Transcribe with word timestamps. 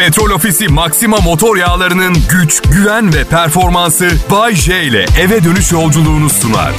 Petrol 0.00 0.30
Ofisi 0.30 0.68
Maxima 0.68 1.16
motor 1.16 1.56
yağlarının 1.56 2.16
güç, 2.30 2.62
güven 2.62 3.14
ve 3.14 3.24
performansı 3.24 4.10
Bay 4.30 4.54
J 4.54 4.82
ile 4.82 5.06
eve 5.20 5.44
dönüş 5.44 5.72
yolculuğunu 5.72 6.30
sunar. 6.30 6.72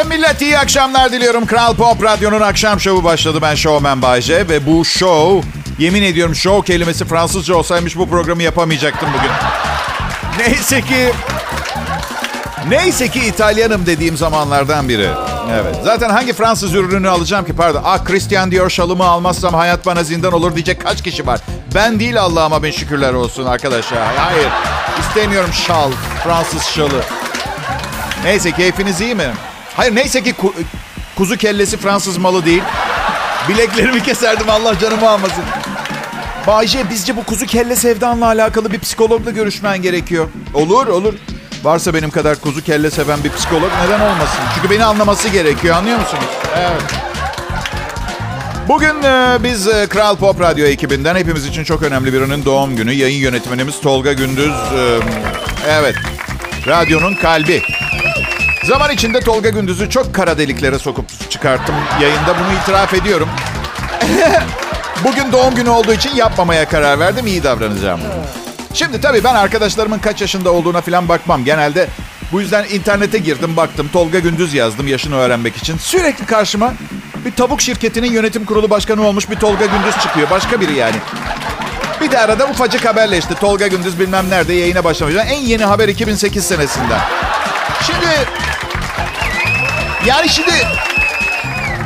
E 0.00 0.04
millet 0.04 0.42
iyi 0.42 0.58
akşamlar 0.58 1.12
diliyorum. 1.12 1.46
Kral 1.46 1.74
Pop 1.74 2.02
Radyo'nun 2.02 2.40
akşam 2.40 2.80
şovu 2.80 3.04
başladı. 3.04 3.38
Ben 3.42 3.54
Showman 3.54 4.02
Bayce 4.02 4.48
ve 4.48 4.66
bu 4.66 4.84
show, 4.84 5.48
yemin 5.78 6.02
ediyorum 6.02 6.34
show 6.34 6.72
kelimesi 6.72 7.04
Fransızca 7.04 7.54
olsaymış 7.54 7.96
bu 7.96 8.08
programı 8.08 8.42
yapamayacaktım 8.42 9.08
bugün. 9.18 9.30
Neyse 10.38 10.80
ki 10.80 11.12
Neyse 12.68 13.08
ki 13.08 13.20
İtalyanım 13.26 13.86
dediğim 13.86 14.16
zamanlardan 14.16 14.88
biri. 14.88 15.08
Evet. 15.52 15.76
Zaten 15.84 16.10
hangi 16.10 16.32
Fransız 16.32 16.74
ürününü 16.74 17.08
alacağım 17.08 17.44
ki? 17.44 17.56
Pardon. 17.56 17.82
Ah 17.84 18.04
Christian 18.04 18.50
Dior 18.50 18.70
şalımı 18.70 19.04
almazsam 19.04 19.54
hayat 19.54 19.86
bana 19.86 20.02
zindan 20.04 20.32
olur 20.32 20.54
diyecek 20.54 20.80
kaç 20.82 21.02
kişi 21.02 21.26
var? 21.26 21.40
Ben 21.74 22.00
değil 22.00 22.20
Allah'ıma 22.20 22.62
bin 22.62 22.70
şükürler 22.70 23.12
olsun 23.12 23.46
arkadaşlar. 23.46 23.98
Hayır. 24.16 24.48
İstemiyorum 25.00 25.52
şal. 25.52 25.90
Fransız 26.24 26.62
şalı. 26.62 27.00
Neyse 28.24 28.52
keyfiniz 28.52 29.00
iyi 29.00 29.14
mi? 29.14 29.26
Hayır 29.76 29.94
neyse 29.94 30.22
ki 30.22 30.30
ku- 30.42 30.52
kuzu 31.16 31.36
kellesi 31.36 31.76
Fransız 31.76 32.16
malı 32.18 32.44
değil. 32.44 32.62
Bileklerimi 33.48 34.02
keserdim 34.02 34.50
Allah 34.50 34.78
canımı 34.78 35.08
almasın. 35.10 35.44
Bayce 36.46 36.90
bizce 36.90 37.16
bu 37.16 37.24
kuzu 37.24 37.46
kelle 37.46 37.76
sevdanla 37.76 38.26
alakalı 38.26 38.72
bir 38.72 38.78
psikologla 38.78 39.30
görüşmen 39.30 39.82
gerekiyor. 39.82 40.28
Olur 40.54 40.86
olur. 40.86 41.14
Varsa 41.64 41.94
benim 41.94 42.10
kadar 42.10 42.40
kuzu 42.40 42.64
kelle 42.64 42.90
seven 42.90 43.24
bir 43.24 43.32
psikolog 43.32 43.70
neden 43.84 44.00
olmasın? 44.00 44.40
Çünkü 44.54 44.70
beni 44.70 44.84
anlaması 44.84 45.28
gerekiyor 45.28 45.76
anlıyor 45.76 45.98
musunuz? 45.98 46.24
Evet. 46.56 46.82
Bugün 48.68 49.02
e, 49.02 49.38
biz 49.44 49.68
e, 49.68 49.86
Kral 49.86 50.16
Pop 50.16 50.40
Radyo 50.40 50.66
ekibinden 50.66 51.16
hepimiz 51.16 51.46
için 51.46 51.64
çok 51.64 51.82
önemli 51.82 52.12
birinin 52.12 52.44
doğum 52.44 52.76
günü. 52.76 52.92
Yayın 52.92 53.18
yönetmenimiz 53.18 53.80
Tolga 53.80 54.12
Gündüz. 54.12 54.52
e, 54.52 54.98
evet. 55.68 55.94
Radyonun 56.66 57.14
kalbi. 57.14 57.62
Zaman 58.64 58.90
içinde 58.90 59.20
Tolga 59.20 59.48
Gündüz'ü 59.48 59.90
çok 59.90 60.14
kara 60.14 60.38
deliklere 60.38 60.78
sokup 60.78 61.30
çıkarttım 61.30 61.74
yayında. 62.02 62.34
Bunu 62.40 62.58
itiraf 62.62 62.94
ediyorum. 62.94 63.28
Bugün 65.04 65.32
doğum 65.32 65.54
günü 65.54 65.68
olduğu 65.68 65.92
için 65.92 66.14
yapmamaya 66.14 66.68
karar 66.68 66.98
verdim. 67.00 67.26
İyi 67.26 67.44
davranacağım. 67.44 68.00
Şimdi 68.74 69.00
tabii 69.00 69.24
ben 69.24 69.34
arkadaşlarımın 69.34 69.98
kaç 69.98 70.20
yaşında 70.20 70.52
olduğuna 70.52 70.80
falan 70.80 71.08
bakmam. 71.08 71.44
Genelde 71.44 71.88
bu 72.32 72.40
yüzden 72.40 72.64
internete 72.64 73.18
girdim 73.18 73.56
baktım. 73.56 73.88
Tolga 73.92 74.18
Gündüz 74.18 74.54
yazdım 74.54 74.88
yaşını 74.88 75.16
öğrenmek 75.16 75.56
için. 75.56 75.78
Sürekli 75.78 76.26
karşıma 76.26 76.74
bir 77.24 77.32
tavuk 77.32 77.60
şirketinin 77.60 78.12
yönetim 78.12 78.44
kurulu 78.44 78.70
başkanı 78.70 79.06
olmuş 79.06 79.30
bir 79.30 79.36
Tolga 79.36 79.66
Gündüz 79.66 79.98
çıkıyor. 80.02 80.30
Başka 80.30 80.60
biri 80.60 80.74
yani. 80.74 80.96
Bir 82.00 82.10
de 82.10 82.18
arada 82.18 82.46
ufacık 82.46 82.84
haberle 82.84 83.20
Tolga 83.20 83.66
Gündüz 83.66 84.00
bilmem 84.00 84.30
nerede 84.30 84.54
yayına 84.54 84.84
başlamış. 84.84 85.14
En 85.26 85.40
yeni 85.40 85.64
haber 85.64 85.88
2008 85.88 86.44
senesinden. 86.44 87.00
Şimdi 87.86 88.06
yani 90.06 90.28
şimdi 90.28 90.52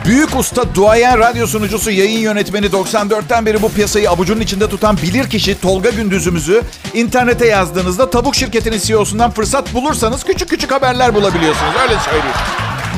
büyük 0.09 0.37
usta 0.37 0.75
duayen 0.75 1.19
radyo 1.19 1.47
sunucusu 1.47 1.91
yayın 1.91 2.19
yönetmeni 2.19 2.67
94'ten 2.67 3.47
beri 3.47 3.63
bu 3.63 3.73
piyasayı 3.73 4.11
avucunun 4.11 4.41
içinde 4.41 4.69
tutan 4.69 4.97
bilir 4.97 5.31
kişi 5.31 5.61
Tolga 5.61 5.91
Gündüz'ümüzü 5.91 6.63
internete 6.95 7.47
yazdığınızda 7.47 8.11
tavuk 8.11 8.37
şirketinin 8.37 8.79
CEO'sundan 8.79 9.31
fırsat 9.31 9.75
bulursanız 9.75 10.25
küçük 10.25 10.49
küçük 10.51 10.71
haberler 10.71 11.15
bulabiliyorsunuz. 11.15 11.73
Öyle 11.83 12.01
söyleyeyim. 12.01 12.37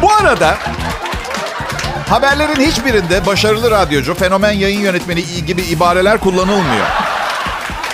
Bu 0.02 0.12
arada 0.12 0.58
haberlerin 2.08 2.60
hiçbirinde 2.60 3.26
başarılı 3.26 3.70
radyocu, 3.70 4.14
fenomen 4.14 4.52
yayın 4.52 4.80
yönetmeni 4.80 5.24
gibi 5.46 5.62
ibareler 5.62 6.18
kullanılmıyor. 6.18 6.86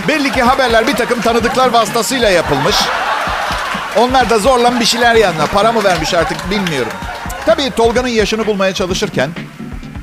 Belli 0.08 0.32
ki 0.32 0.42
haberler 0.42 0.86
bir 0.86 0.94
takım 0.94 1.20
tanıdıklar 1.20 1.72
vasıtasıyla 1.72 2.30
yapılmış. 2.30 2.76
Onlar 3.96 4.30
da 4.30 4.38
zorla 4.38 4.80
bir 4.80 4.84
şeyler 4.84 5.14
yanına. 5.14 5.46
Para 5.46 5.72
mı 5.72 5.84
vermiş 5.84 6.14
artık 6.14 6.50
bilmiyorum. 6.50 6.92
Tabii 7.46 7.70
Tolga'nın 7.70 8.08
yaşını 8.08 8.46
bulmaya 8.46 8.74
çalışırken 8.74 9.30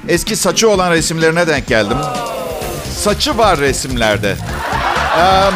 eski 0.07 0.35
saçı 0.35 0.69
olan 0.69 0.91
resimlerine 0.91 1.47
denk 1.47 1.67
geldim. 1.67 1.97
Saçı 2.97 3.37
var 3.37 3.59
resimlerde. 3.59 4.35
Eee, 5.17 5.49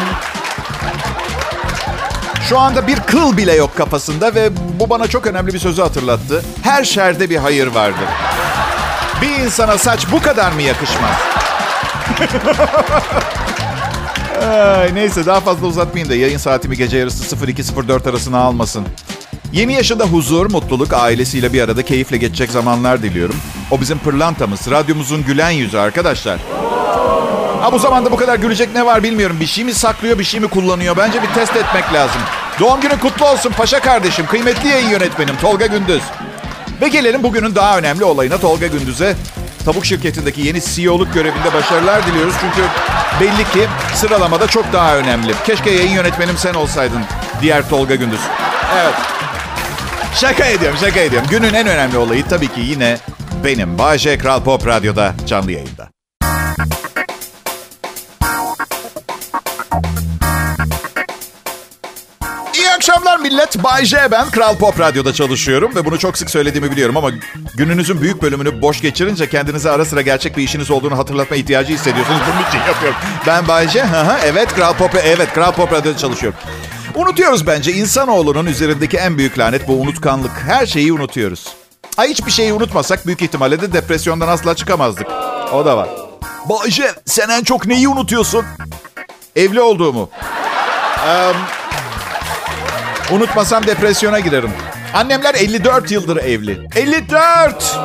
şu 2.48 2.58
anda 2.58 2.86
bir 2.86 2.96
kıl 2.96 3.36
bile 3.36 3.54
yok 3.54 3.76
kafasında 3.76 4.34
ve 4.34 4.50
bu 4.80 4.90
bana 4.90 5.06
çok 5.06 5.26
önemli 5.26 5.54
bir 5.54 5.58
sözü 5.58 5.82
hatırlattı. 5.82 6.42
Her 6.62 6.84
şerde 6.84 7.30
bir 7.30 7.36
hayır 7.36 7.66
vardır. 7.66 8.08
Bir 9.22 9.30
insana 9.44 9.78
saç 9.78 10.06
bu 10.12 10.22
kadar 10.22 10.52
mı 10.52 10.62
yakışmaz? 10.62 11.14
Ay, 14.50 14.94
neyse 14.94 15.26
daha 15.26 15.40
fazla 15.40 15.66
uzatmayayım 15.66 16.10
da 16.10 16.14
yayın 16.14 16.38
saatimi 16.38 16.76
gece 16.76 16.98
yarısı 16.98 17.36
02.04 17.36 18.10
arasına 18.10 18.38
almasın. 18.38 18.86
Yeni 19.52 19.72
yaşında 19.72 20.04
huzur, 20.04 20.50
mutluluk, 20.50 20.92
ailesiyle 20.92 21.52
bir 21.52 21.62
arada 21.62 21.84
keyifle 21.84 22.16
geçecek 22.16 22.50
zamanlar 22.50 23.02
diliyorum. 23.02 23.36
O 23.70 23.80
bizim 23.80 23.98
pırlantamız, 23.98 24.70
radyomuzun 24.70 25.24
gülen 25.24 25.50
yüzü 25.50 25.78
arkadaşlar. 25.78 26.38
Ha 27.60 27.72
bu 27.72 27.78
zamanda 27.78 28.12
bu 28.12 28.16
kadar 28.16 28.36
gülecek 28.36 28.74
ne 28.74 28.86
var 28.86 29.02
bilmiyorum. 29.02 29.36
Bir 29.40 29.46
şey 29.46 29.64
mi 29.64 29.72
saklıyor, 29.74 30.18
bir 30.18 30.24
şey 30.24 30.40
mi 30.40 30.48
kullanıyor? 30.48 30.96
Bence 30.96 31.22
bir 31.22 31.28
test 31.34 31.56
etmek 31.56 31.92
lazım. 31.92 32.20
Doğum 32.60 32.80
günün 32.80 32.98
kutlu 32.98 33.26
olsun 33.26 33.50
paşa 33.50 33.80
kardeşim. 33.80 34.26
Kıymetli 34.26 34.68
yayın 34.68 34.88
yönetmenim 34.88 35.36
Tolga 35.36 35.66
Gündüz. 35.66 36.02
Ve 36.80 36.88
gelelim 36.88 37.22
bugünün 37.22 37.54
daha 37.54 37.78
önemli 37.78 38.04
olayına 38.04 38.38
Tolga 38.38 38.66
Gündüz'e. 38.66 39.16
Tavuk 39.64 39.86
şirketindeki 39.86 40.40
yeni 40.40 40.60
CEO'luk 40.60 41.14
görevinde 41.14 41.54
başarılar 41.54 42.06
diliyoruz. 42.06 42.34
Çünkü 42.40 42.68
belli 43.20 43.44
ki 43.52 43.68
sıralamada 43.94 44.46
çok 44.46 44.72
daha 44.72 44.96
önemli. 44.96 45.32
Keşke 45.46 45.70
yayın 45.70 45.92
yönetmenim 45.92 46.36
sen 46.38 46.54
olsaydın 46.54 47.00
diğer 47.42 47.68
Tolga 47.68 47.94
Gündüz. 47.94 48.20
Evet. 48.82 48.94
Şaka 50.14 50.44
ediyorum, 50.46 50.78
şaka 50.80 51.00
ediyorum. 51.00 51.28
Günün 51.30 51.54
en 51.54 51.66
önemli 51.66 51.96
olayı 51.98 52.24
tabii 52.28 52.48
ki 52.48 52.60
yine 52.60 52.98
benim. 53.44 53.78
Bayece 53.78 54.18
Kral 54.18 54.42
Pop 54.42 54.66
Radyo'da 54.66 55.14
canlı 55.26 55.52
yayında. 55.52 55.88
İyi 62.54 62.70
akşamlar 62.70 63.18
millet. 63.18 63.64
Bay 63.64 63.84
J 63.84 63.96
ben. 64.10 64.30
Kral 64.30 64.56
Pop 64.56 64.80
Radyo'da 64.80 65.12
çalışıyorum 65.12 65.74
ve 65.74 65.84
bunu 65.84 65.98
çok 65.98 66.18
sık 66.18 66.30
söylediğimi 66.30 66.70
biliyorum 66.70 66.96
ama 66.96 67.10
gününüzün 67.56 68.00
büyük 68.00 68.22
bölümünü 68.22 68.62
boş 68.62 68.80
geçirince 68.80 69.28
kendinize 69.28 69.70
ara 69.70 69.84
sıra 69.84 70.02
gerçek 70.02 70.36
bir 70.36 70.42
işiniz 70.42 70.70
olduğunu 70.70 70.98
hatırlatma 70.98 71.36
ihtiyacı 71.36 71.72
hissediyorsunuz. 71.72 72.20
Bunun 72.32 72.48
için 72.48 72.58
yapıyorum. 72.72 72.98
Ben 73.26 73.48
Bay 73.48 73.68
J. 73.68 73.82
Hı, 73.84 74.16
evet 74.26 74.54
Kral 74.54 74.74
Pop, 74.74 74.94
evet 75.04 75.32
Kral 75.34 75.52
Pop 75.52 75.72
Radyo'da 75.72 75.98
çalışıyorum. 75.98 76.38
Unutuyoruz 76.98 77.46
bence. 77.46 77.72
İnsanoğlunun 77.72 78.46
üzerindeki 78.46 78.96
en 78.96 79.18
büyük 79.18 79.38
lanet 79.38 79.68
bu 79.68 79.72
unutkanlık. 79.72 80.30
Her 80.46 80.66
şeyi 80.66 80.92
unutuyoruz. 80.92 81.46
Ay 81.96 82.08
hiçbir 82.08 82.30
şeyi 82.30 82.52
unutmasak 82.52 83.06
büyük 83.06 83.22
ihtimalle 83.22 83.60
de 83.60 83.72
depresyondan 83.72 84.28
asla 84.28 84.54
çıkamazdık. 84.54 85.06
O 85.52 85.64
da 85.64 85.76
var. 85.76 85.88
Bayce 86.48 86.92
sen 87.04 87.28
en 87.28 87.44
çok 87.44 87.66
neyi 87.66 87.88
unutuyorsun? 87.88 88.44
Evli 89.36 89.60
olduğumu. 89.60 90.10
Eee... 91.06 91.32
Unutmasam 93.12 93.66
depresyona 93.66 94.20
girerim. 94.20 94.50
Annemler 94.94 95.34
54 95.34 95.90
yıldır 95.90 96.16
evli. 96.16 96.68
54! 96.76 97.78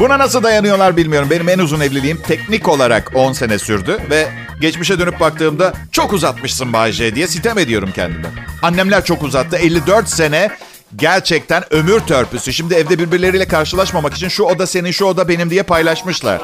Buna 0.00 0.18
nasıl 0.18 0.42
dayanıyorlar 0.42 0.96
bilmiyorum. 0.96 1.30
Benim 1.30 1.48
en 1.48 1.58
uzun 1.58 1.80
evliliğim 1.80 2.16
teknik 2.16 2.68
olarak 2.68 3.10
10 3.14 3.32
sene 3.32 3.58
sürdü 3.58 3.98
ve 4.10 4.28
geçmişe 4.60 4.98
dönüp 4.98 5.20
baktığımda 5.20 5.72
çok 5.92 6.12
uzatmışsın 6.12 6.72
Bayce 6.72 7.14
diye 7.14 7.26
sitem 7.26 7.58
ediyorum 7.58 7.90
kendime. 7.94 8.28
Annemler 8.62 9.04
çok 9.04 9.22
uzattı. 9.22 9.56
54 9.56 10.08
sene 10.08 10.50
gerçekten 10.96 11.74
ömür 11.74 12.00
törpüsü. 12.00 12.52
Şimdi 12.52 12.74
evde 12.74 12.98
birbirleriyle 12.98 13.48
karşılaşmamak 13.48 14.14
için 14.14 14.28
şu 14.28 14.42
oda 14.42 14.66
senin, 14.66 14.90
şu 14.90 15.04
oda 15.04 15.28
benim 15.28 15.50
diye 15.50 15.62
paylaşmışlar. 15.62 16.40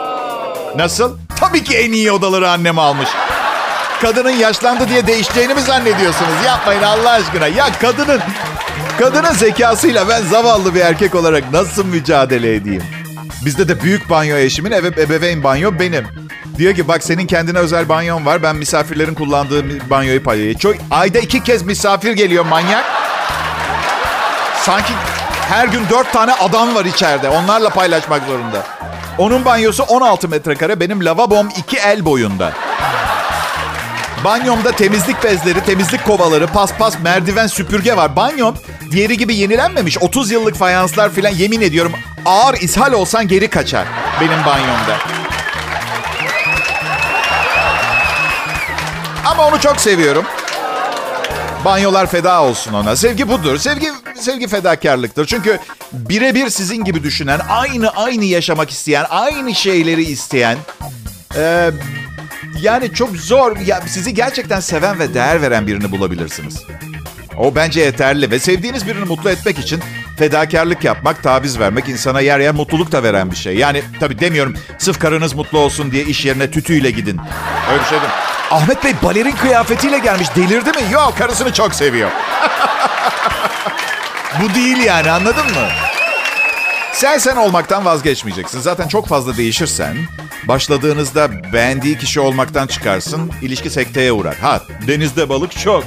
Nasıl? 0.76 1.19
Tabii 1.41 1.64
ki 1.64 1.76
en 1.76 1.93
iyi 1.93 2.12
odaları 2.12 2.50
annem 2.50 2.79
almış. 2.79 3.09
Kadının 4.02 4.31
yaşlandı 4.31 4.88
diye 4.88 5.06
değişeceğini 5.06 5.55
mi 5.55 5.61
zannediyorsunuz? 5.61 6.44
Yapmayın 6.47 6.82
Allah 6.82 7.11
aşkına. 7.11 7.47
Ya 7.47 7.67
kadının 7.81 8.20
kadının 8.99 9.32
zekasıyla 9.32 10.09
ben 10.09 10.23
zavallı 10.23 10.75
bir 10.75 10.81
erkek 10.81 11.14
olarak 11.14 11.52
nasıl 11.52 11.85
mücadele 11.85 12.55
edeyim? 12.55 12.82
Bizde 13.44 13.69
de 13.69 13.83
büyük 13.83 14.11
banyo 14.11 14.37
eşimin, 14.37 14.73
eve, 14.73 14.87
ebeveyn 14.87 15.43
banyo 15.43 15.79
benim. 15.79 16.06
Diyor 16.59 16.75
ki 16.75 16.88
bak 16.88 17.03
senin 17.05 17.27
kendine 17.27 17.59
özel 17.59 17.88
banyon 17.88 18.27
var. 18.27 18.43
Ben 18.43 18.56
misafirlerin 18.56 19.15
kullandığı 19.15 19.91
banyoyu 19.91 20.23
paylaşıyorum. 20.23 20.61
Çok 20.61 20.75
ayda 20.91 21.19
iki 21.19 21.43
kez 21.43 21.62
misafir 21.62 22.12
geliyor 22.12 22.47
manyak. 22.47 22.85
Sanki 24.62 24.93
her 25.49 25.69
gün 25.69 25.83
dört 25.91 26.12
tane 26.12 26.33
adam 26.33 26.75
var 26.75 26.85
içeride. 26.85 27.29
Onlarla 27.29 27.71
paylaşmak 27.71 28.23
zorunda. 28.27 28.62
Onun 29.19 29.44
banyosu 29.44 29.83
16 29.83 30.29
metrekare. 30.29 30.81
Benim 30.81 31.05
lavabom 31.05 31.49
iki 31.59 31.77
el 31.77 32.05
boyunda. 32.05 32.53
Banyomda 34.25 34.73
temizlik 34.73 35.25
bezleri, 35.25 35.61
temizlik 35.65 36.05
kovaları, 36.05 36.47
paspas, 36.47 37.00
merdiven, 37.00 37.47
süpürge 37.47 37.97
var. 37.97 38.17
Banyom 38.17 38.56
diğeri 38.91 39.17
gibi 39.17 39.35
yenilenmemiş. 39.35 39.99
30 39.99 40.31
yıllık 40.31 40.56
fayanslar 40.56 41.12
filan 41.12 41.31
yemin 41.31 41.61
ediyorum 41.61 41.93
ağır 42.25 42.55
ishal 42.55 42.93
olsan 42.93 43.29
geri 43.29 43.49
kaçar. 43.50 43.87
benim 44.21 44.44
banyomda. 44.47 44.99
Ama 49.27 49.47
onu 49.47 49.61
çok 49.61 49.81
seviyorum. 49.81 50.25
Banyolar 51.65 52.06
feda 52.06 52.43
olsun 52.43 52.73
ona. 52.73 52.97
Sevgi 52.97 53.29
budur. 53.29 53.59
Sevgi 53.59 53.93
sevgi 54.21 54.49
fedakarlıktır. 54.49 55.27
Çünkü 55.27 55.59
birebir 55.93 56.50
sizin 56.50 56.85
gibi 56.85 57.03
düşünen, 57.03 57.41
aynı 57.49 57.91
aynı 57.91 58.25
yaşamak 58.25 58.71
isteyen, 58.71 59.06
aynı 59.11 59.55
şeyleri 59.55 60.03
isteyen, 60.03 60.59
e, 61.37 61.71
yani 62.61 62.93
çok 62.94 63.17
zor. 63.17 63.56
Ya 63.56 63.83
sizi 63.87 64.15
gerçekten 64.15 64.61
seven 64.61 64.99
ve 64.99 65.15
değer 65.15 65.43
veren 65.43 65.67
birini 65.67 65.93
bulabilirsiniz. 65.93 66.62
O 67.38 67.55
bence 67.55 67.81
yeterli 67.81 68.31
ve 68.31 68.38
sevdiğiniz 68.38 68.87
birini 68.87 69.05
mutlu 69.05 69.31
etmek 69.31 69.59
için 69.59 69.83
fedakarlık 70.19 70.85
yapmak, 70.85 71.23
taviz 71.23 71.59
vermek 71.59 71.88
insana 71.88 72.21
yer 72.21 72.41
yer 72.41 72.55
mutluluk 72.55 72.93
da 72.93 73.03
veren 73.03 73.31
bir 73.31 73.37
şey. 73.37 73.56
Yani 73.56 73.83
tabii 74.00 74.21
demiyorum 74.21 74.55
sırf 74.79 74.99
karınız 74.99 75.35
mutlu 75.35 75.59
olsun 75.59 75.91
diye 75.93 76.05
iş 76.05 76.25
yerine 76.25 76.50
tütüyle 76.50 76.91
gidin. 76.91 77.21
Öyle 77.73 77.81
bir 77.83 77.88
şey 77.88 78.00
değil. 78.00 78.12
Ahmet 78.50 78.85
Bey 78.85 78.93
balerin 79.03 79.33
kıyafetiyle 79.37 79.99
gelmiş. 79.99 80.29
Delirdi 80.37 80.71
mi? 80.71 80.93
Yok 80.93 81.15
karısını 81.19 81.53
çok 81.53 81.75
seviyor. 81.75 82.11
Bu 84.43 84.55
değil 84.55 84.77
yani 84.79 85.11
anladın 85.11 85.44
mı? 85.47 85.69
Sen 86.93 87.19
sen 87.19 87.37
olmaktan 87.37 87.85
vazgeçmeyeceksin. 87.85 88.61
Zaten 88.61 88.88
çok 88.88 89.09
fazla 89.09 89.37
değişirsen 89.37 89.97
başladığınızda 90.44 91.53
beğendiği 91.53 91.99
kişi 91.99 92.21
olmaktan 92.21 92.67
çıkarsın. 92.67 93.33
ilişki 93.43 93.71
sekteye 93.71 94.12
uğrar. 94.12 94.37
Ha 94.37 94.61
denizde 94.87 95.29
balık 95.29 95.59
çok. 95.59 95.85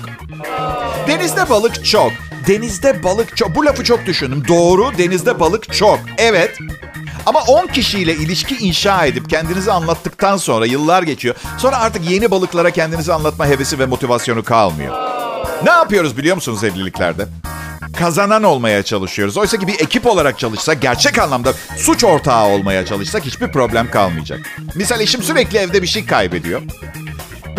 Denizde 1.09 1.49
balık 1.49 1.85
çok. 1.85 2.11
Denizde 2.47 3.03
balık 3.03 3.37
çok. 3.37 3.55
Bu 3.55 3.65
lafı 3.65 3.83
çok 3.83 4.05
düşündüm. 4.05 4.43
Doğru 4.47 4.97
denizde 4.97 5.39
balık 5.39 5.73
çok. 5.73 5.99
Evet. 6.17 6.57
Ama 7.25 7.41
10 7.41 7.67
kişiyle 7.67 8.15
ilişki 8.15 8.55
inşa 8.57 9.05
edip 9.05 9.29
kendinizi 9.29 9.71
anlattıktan 9.71 10.37
sonra 10.37 10.65
yıllar 10.65 11.03
geçiyor. 11.03 11.35
Sonra 11.57 11.77
artık 11.77 12.09
yeni 12.09 12.31
balıklara 12.31 12.71
kendinizi 12.71 13.13
anlatma 13.13 13.47
hevesi 13.47 13.79
ve 13.79 13.85
motivasyonu 13.85 14.43
kalmıyor. 14.43 14.95
Ne 15.63 15.69
yapıyoruz 15.71 16.17
biliyor 16.17 16.35
musunuz 16.35 16.63
evliliklerde? 16.63 17.25
Kazanan 17.97 18.43
olmaya 18.43 18.83
çalışıyoruz. 18.83 19.37
Oysa 19.37 19.57
ki 19.57 19.67
bir 19.67 19.79
ekip 19.79 20.05
olarak 20.05 20.39
çalışsak, 20.39 20.81
gerçek 20.81 21.17
anlamda 21.17 21.53
suç 21.77 22.03
ortağı 22.03 22.45
olmaya 22.45 22.85
çalışsak 22.85 23.25
hiçbir 23.25 23.51
problem 23.51 23.91
kalmayacak. 23.91 24.39
Misal 24.75 25.01
eşim 25.01 25.23
sürekli 25.23 25.57
evde 25.57 25.81
bir 25.81 25.87
şey 25.87 26.05
kaybediyor. 26.05 26.61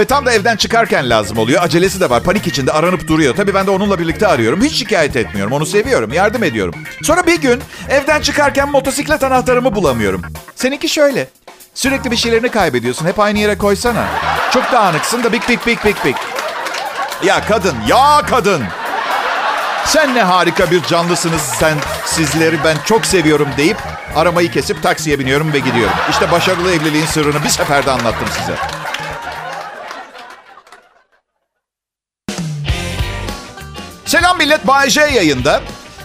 Ve 0.01 0.05
tam 0.05 0.27
da 0.27 0.33
evden 0.33 0.57
çıkarken 0.57 1.11
lazım 1.11 1.39
oluyor. 1.39 1.63
Acelesi 1.63 2.01
de 2.01 2.11
var. 2.11 2.23
Panik 2.23 2.47
içinde 2.47 2.73
aranıp 2.73 3.09
duruyor. 3.09 3.37
Tabii 3.37 3.55
ben 3.55 3.67
de 3.67 3.71
onunla 3.71 3.99
birlikte 3.99 4.27
arıyorum. 4.27 4.63
Hiç 4.63 4.79
şikayet 4.79 5.17
etmiyorum. 5.17 5.53
Onu 5.53 5.67
seviyorum. 5.67 6.13
Yardım 6.13 6.45
ediyorum. 6.45 6.75
Sonra 7.03 7.27
bir 7.27 7.41
gün 7.41 7.61
evden 7.89 8.21
çıkarken 8.21 8.71
motosiklet 8.71 9.25
anahtarımı 9.25 9.75
bulamıyorum. 9.75 10.23
Seninki 10.55 10.89
şöyle. 10.89 11.29
Sürekli 11.75 12.11
bir 12.11 12.17
şeylerini 12.17 12.49
kaybediyorsun. 12.49 13.07
Hep 13.07 13.19
aynı 13.19 13.39
yere 13.39 13.59
koysana. 13.59 14.07
Çok 14.53 14.73
dağınıksın 14.73 15.25
da 15.25 15.33
bik 15.33 15.49
bik 15.49 15.67
bik 15.67 15.85
bik 15.85 16.05
bik. 16.05 16.17
Ya 17.25 17.47
kadın, 17.49 17.77
ya 17.89 18.23
kadın. 18.31 18.63
Sen 19.85 20.15
ne 20.15 20.23
harika 20.23 20.71
bir 20.71 20.83
canlısınız 20.83 21.43
sen. 21.43 21.77
Sizleri 22.05 22.65
ben 22.65 22.77
çok 22.85 23.07
seviyorum 23.07 23.49
deyip 23.57 23.77
aramayı 24.17 24.51
kesip 24.51 24.83
taksiye 24.83 25.19
biniyorum 25.19 25.53
ve 25.53 25.59
gidiyorum. 25.59 25.97
İşte 26.11 26.31
başarılı 26.31 26.73
evliliğin 26.75 27.07
sırrını 27.07 27.45
bir 27.45 27.49
seferde 27.49 27.91
anlattım 27.91 28.29
size. 28.41 28.80
Selam 34.11 34.39
millet, 34.39 34.67
Bay 34.67 34.91
J 34.91 35.01
yayında. 35.01 35.61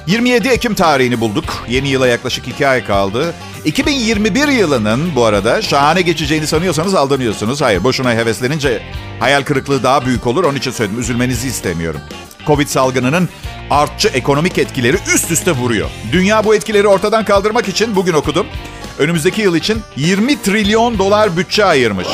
27 0.07 0.48
Ekim 0.48 0.75
tarihini 0.75 1.19
bulduk. 1.19 1.66
Yeni 1.69 1.90
yıla 1.90 2.07
yaklaşık 2.07 2.48
2 2.48 2.68
ay 2.68 2.86
kaldı. 2.86 3.34
2021 3.66 4.48
yılının 4.48 5.16
bu 5.16 5.25
arada 5.25 5.62
şahane 5.62 6.02
geçeceğini 6.02 6.48
sanıyorsanız 6.48 6.96
aldanıyorsunuz. 6.96 7.62
Hayır, 7.62 7.84
boşuna 7.84 8.13
heveslenince 8.13 8.81
hayal 9.19 9.44
kırıklığı 9.44 9.84
daha 9.84 10.06
büyük 10.06 10.28
olur. 10.28 10.44
Onun 10.44 10.57
için 10.57 10.72
söyledim, 10.72 11.00
üzülmenizi 11.00 11.48
istemiyorum. 11.48 12.02
Covid 12.48 12.68
salgınının 12.68 13.30
artçı 13.69 14.08
ekonomik 14.08 14.58
etkileri 14.58 14.98
üst 15.16 15.31
üste 15.31 15.51
vuruyor. 15.51 15.90
Dünya 16.12 16.46
bu 16.46 16.56
etkileri 16.56 16.88
ortadan 16.88 17.25
kaldırmak 17.25 17.68
için 17.68 17.96
bugün 17.96 18.13
okudum. 18.13 18.48
Önümüzdeki 19.00 19.42
yıl 19.42 19.56
için 19.56 19.81
20 19.96 20.42
trilyon 20.42 21.00
dolar 21.00 21.38
bütçe 21.38 21.66
ayırmış. 21.66 22.08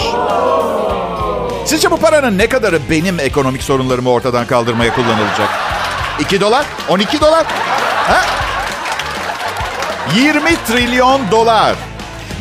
Sizce 1.66 1.92
bu 1.92 1.98
paranın 1.98 2.38
ne 2.38 2.50
kadarı 2.50 2.80
benim 2.90 3.20
ekonomik 3.20 3.64
sorunlarımı 3.64 4.10
ortadan 4.10 4.48
kaldırmaya 4.48 4.96
kullanılacak? 4.96 5.50
2 6.19 6.42
dolar? 6.42 6.66
12 6.90 7.22
dolar? 7.22 7.46
Ha? 8.08 8.22
20 10.16 10.56
trilyon 10.68 11.22
dolar. 11.31 11.75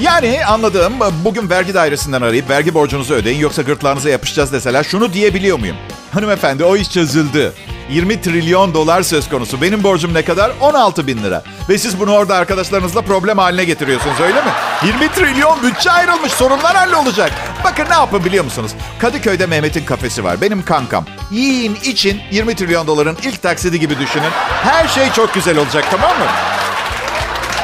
Yani 0.00 0.46
anladığım 0.46 0.92
bugün 1.24 1.50
vergi 1.50 1.74
dairesinden 1.74 2.22
arayıp 2.22 2.50
vergi 2.50 2.74
borcunuzu 2.74 3.14
ödeyin 3.14 3.38
yoksa 3.38 3.62
gırtlağınıza 3.62 4.10
yapışacağız 4.10 4.52
deseler 4.52 4.84
şunu 4.84 5.12
diyebiliyor 5.12 5.58
muyum? 5.58 5.76
Hanımefendi 6.14 6.64
o 6.64 6.76
iş 6.76 6.90
çözüldü. 6.90 7.52
20 7.90 8.20
trilyon 8.20 8.74
dolar 8.74 9.02
söz 9.02 9.28
konusu. 9.28 9.62
Benim 9.62 9.82
borcum 9.82 10.14
ne 10.14 10.22
kadar? 10.24 10.52
16 10.60 11.06
bin 11.06 11.22
lira. 11.22 11.42
Ve 11.68 11.78
siz 11.78 12.00
bunu 12.00 12.12
orada 12.12 12.34
arkadaşlarınızla 12.36 13.02
problem 13.02 13.38
haline 13.38 13.64
getiriyorsunuz 13.64 14.20
öyle 14.20 14.42
mi? 14.42 14.50
20 14.84 15.12
trilyon 15.12 15.62
bütçe 15.62 15.90
ayrılmış 15.90 16.32
sorunlar 16.32 16.76
hallolacak. 16.76 17.32
Bakın 17.64 17.84
ne 17.90 17.94
yapın 17.94 18.24
biliyor 18.24 18.44
musunuz? 18.44 18.72
Kadıköy'de 18.98 19.46
Mehmet'in 19.46 19.84
kafesi 19.84 20.24
var. 20.24 20.40
Benim 20.40 20.64
kankam. 20.64 21.04
Yiyin 21.30 21.74
için 21.74 22.20
20 22.30 22.54
trilyon 22.54 22.86
doların 22.86 23.18
ilk 23.22 23.42
taksidi 23.42 23.80
gibi 23.80 23.98
düşünün. 23.98 24.30
Her 24.62 24.88
şey 24.88 25.12
çok 25.12 25.34
güzel 25.34 25.58
olacak 25.58 25.84
tamam 25.90 26.18
mı? 26.18 26.26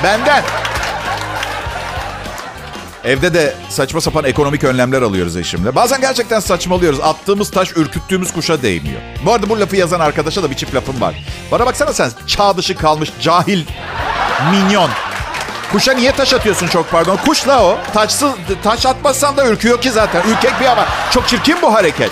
Benden. 0.03 0.43
Evde 3.05 3.35
de 3.35 3.55
saçma 3.69 4.01
sapan 4.01 4.25
ekonomik 4.25 4.65
önlemler 4.65 5.03
alıyoruz 5.03 5.37
eşimle. 5.37 5.75
Bazen 5.75 6.01
gerçekten 6.01 6.41
saçmalıyoruz. 6.41 7.01
Attığımız 7.01 7.51
taş 7.51 7.77
ürküttüğümüz 7.77 8.33
kuşa 8.33 8.63
değmiyor. 8.63 9.01
Bu 9.25 9.33
arada 9.33 9.49
bu 9.49 9.61
lafı 9.61 9.77
yazan 9.77 10.01
arkadaşa 10.01 10.43
da 10.43 10.51
bir 10.51 10.57
çift 10.57 10.75
lafım 10.75 11.01
var. 11.01 11.15
Bana 11.51 11.67
baksana 11.67 11.93
sen 11.93 12.11
çağ 12.27 12.57
dışı 12.57 12.77
kalmış 12.77 13.13
cahil 13.21 13.65
minyon. 14.51 14.91
Kuşa 15.73 15.93
niye 15.93 16.13
taş 16.13 16.35
atıyorsun 16.35 16.67
çok 16.67 16.91
pardon? 16.91 17.17
Kuşla 17.17 17.65
o. 17.65 17.79
Taşsız, 17.95 18.31
taş 18.63 18.87
atmazsan 18.87 19.37
da 19.37 19.47
ürküyor 19.47 19.81
ki 19.81 19.91
zaten. 19.91 20.23
Ürkek 20.31 20.61
bir 20.61 20.67
ama. 20.67 20.87
Çok 21.11 21.29
çirkin 21.29 21.57
bu 21.63 21.75
hareket. 21.75 22.11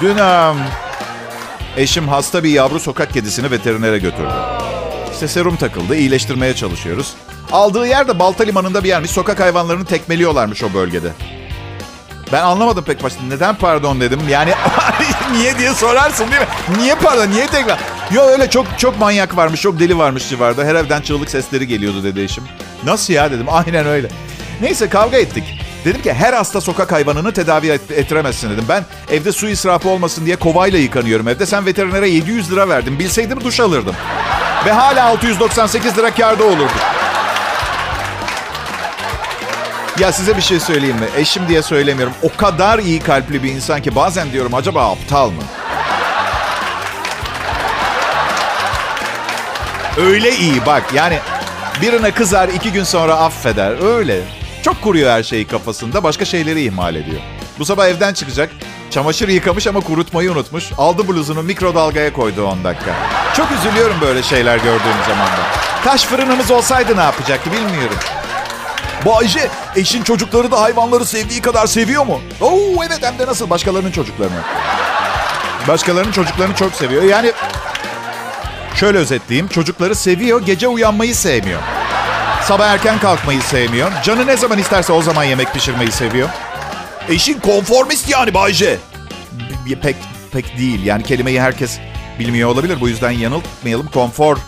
Dün 0.00 0.16
eşim 1.76 2.08
hasta 2.08 2.44
bir 2.44 2.50
yavru 2.50 2.80
sokak 2.80 3.12
kedisini 3.12 3.50
veterinere 3.50 3.98
götürdü. 3.98 4.32
İşte 5.12 5.28
serum 5.28 5.56
takıldı. 5.56 5.96
iyileştirmeye 5.96 6.54
çalışıyoruz. 6.54 7.14
Aldığı 7.52 7.86
yer 7.86 8.08
de 8.08 8.18
Balta 8.18 8.44
Limanı'nda 8.44 8.84
bir 8.84 8.88
yermiş. 8.88 9.10
Sokak 9.10 9.40
hayvanlarını 9.40 9.84
tekmeliyorlarmış 9.84 10.62
o 10.62 10.74
bölgede. 10.74 11.12
Ben 12.32 12.42
anlamadım 12.42 12.84
pek 12.84 13.02
başta. 13.02 13.22
Neden 13.28 13.54
pardon 13.54 14.00
dedim. 14.00 14.20
Yani 14.28 14.52
niye 15.32 15.58
diye 15.58 15.74
sorarsın 15.74 16.30
değil 16.30 16.42
mi? 16.42 16.48
Niye 16.78 16.94
pardon? 16.94 17.30
Niye 17.30 17.46
tekrar? 17.46 17.78
Yo 18.12 18.22
öyle 18.22 18.50
çok 18.50 18.66
çok 18.78 18.98
manyak 19.00 19.36
varmış, 19.36 19.60
çok 19.60 19.80
deli 19.80 19.98
varmış 19.98 20.28
civarda. 20.28 20.64
Her 20.64 20.74
evden 20.74 21.00
çığlık 21.00 21.30
sesleri 21.30 21.66
geliyordu 21.66 22.04
dedi 22.04 22.20
eşim. 22.20 22.44
Nasıl 22.84 23.12
ya 23.12 23.30
dedim. 23.30 23.46
Aynen 23.50 23.86
öyle. 23.86 24.08
Neyse 24.60 24.88
kavga 24.88 25.16
ettik. 25.16 25.44
Dedim 25.88 26.02
ki 26.02 26.12
her 26.12 26.32
hasta 26.32 26.60
sokak 26.60 26.92
hayvanını 26.92 27.32
tedavi 27.32 27.68
et, 27.68 27.90
ettiremezsin 27.90 28.50
dedim. 28.50 28.64
Ben 28.68 28.84
evde 29.10 29.32
su 29.32 29.48
israfı 29.48 29.88
olmasın 29.88 30.26
diye 30.26 30.36
kovayla 30.36 30.78
yıkanıyorum 30.78 31.28
evde. 31.28 31.46
Sen 31.46 31.66
veterinere 31.66 32.08
700 32.08 32.52
lira 32.52 32.68
verdin. 32.68 32.98
Bilseydim 32.98 33.44
duş 33.44 33.60
alırdım. 33.60 33.94
Ve 34.66 34.72
hala 34.72 35.04
698 35.04 35.98
lira 35.98 36.14
karda 36.14 36.44
olurdu. 36.44 36.72
Ya 39.98 40.12
size 40.12 40.36
bir 40.36 40.42
şey 40.42 40.60
söyleyeyim 40.60 40.96
mi? 40.96 41.06
Eşim 41.16 41.48
diye 41.48 41.62
söylemiyorum. 41.62 42.14
O 42.22 42.36
kadar 42.36 42.78
iyi 42.78 43.00
kalpli 43.00 43.42
bir 43.42 43.50
insan 43.50 43.82
ki 43.82 43.94
bazen 43.94 44.32
diyorum 44.32 44.54
acaba 44.54 44.90
aptal 44.90 45.30
mı? 45.30 45.42
Öyle 49.98 50.36
iyi 50.36 50.66
bak 50.66 50.82
yani 50.94 51.18
birine 51.82 52.10
kızar 52.10 52.48
iki 52.48 52.72
gün 52.72 52.84
sonra 52.84 53.14
affeder 53.14 53.96
öyle. 53.96 54.20
Çok 54.62 54.82
kuruyor 54.82 55.10
her 55.10 55.22
şeyi 55.22 55.46
kafasında 55.46 56.02
başka 56.02 56.24
şeyleri 56.24 56.62
ihmal 56.64 56.94
ediyor. 56.94 57.20
Bu 57.58 57.64
sabah 57.64 57.86
evden 57.88 58.14
çıkacak. 58.14 58.50
Çamaşır 58.90 59.28
yıkamış 59.28 59.66
ama 59.66 59.80
kurutmayı 59.80 60.32
unutmuş. 60.32 60.64
Aldı 60.78 61.08
bluzunu 61.08 61.42
mikrodalgaya 61.42 62.12
koydu 62.12 62.46
10 62.46 62.64
dakika. 62.64 62.90
Çok 63.36 63.46
üzülüyorum 63.52 63.96
böyle 64.00 64.22
şeyler 64.22 64.56
gördüğüm 64.56 65.04
zaman 65.08 65.26
da. 65.26 65.42
Taş 65.84 66.04
fırınımız 66.04 66.50
olsaydı 66.50 66.96
ne 66.96 67.00
yapacaktı 67.00 67.52
bilmiyorum. 67.52 67.96
Bayce, 69.06 69.48
eşin 69.76 70.02
çocukları 70.02 70.50
da 70.50 70.60
hayvanları 70.60 71.04
sevdiği 71.04 71.42
kadar 71.42 71.66
seviyor 71.66 72.06
mu? 72.06 72.20
Oo 72.40 72.84
evet 72.86 72.98
hem 73.02 73.18
de 73.18 73.26
nasıl 73.26 73.50
başkalarının 73.50 73.90
çocuklarını. 73.90 74.40
Başkalarının 75.68 76.12
çocuklarını 76.12 76.54
çok 76.54 76.74
seviyor. 76.74 77.02
Yani 77.02 77.32
şöyle 78.74 78.98
özetleyeyim. 78.98 79.48
Çocukları 79.48 79.94
seviyor, 79.94 80.46
gece 80.46 80.68
uyanmayı 80.68 81.14
sevmiyor. 81.14 81.60
Sabah 82.48 82.66
erken 82.66 82.98
kalkmayı 82.98 83.42
sevmiyor. 83.42 83.90
Canı 84.04 84.26
ne 84.26 84.36
zaman 84.36 84.58
isterse 84.58 84.92
o 84.92 85.02
zaman 85.02 85.24
yemek 85.24 85.54
pişirmeyi 85.54 85.92
seviyor. 85.92 86.28
Eşin 87.08 87.40
konformist 87.40 88.08
yani 88.08 88.34
Bayce. 88.34 88.78
Pek 89.82 89.96
pek 90.32 90.58
değil. 90.58 90.84
Yani 90.84 91.02
kelimeyi 91.02 91.40
herkes 91.40 91.78
bilmiyor 92.18 92.48
olabilir. 92.48 92.80
Bu 92.80 92.88
yüzden 92.88 93.10
yanıltmayalım. 93.10 93.86
Konfor 93.86 94.38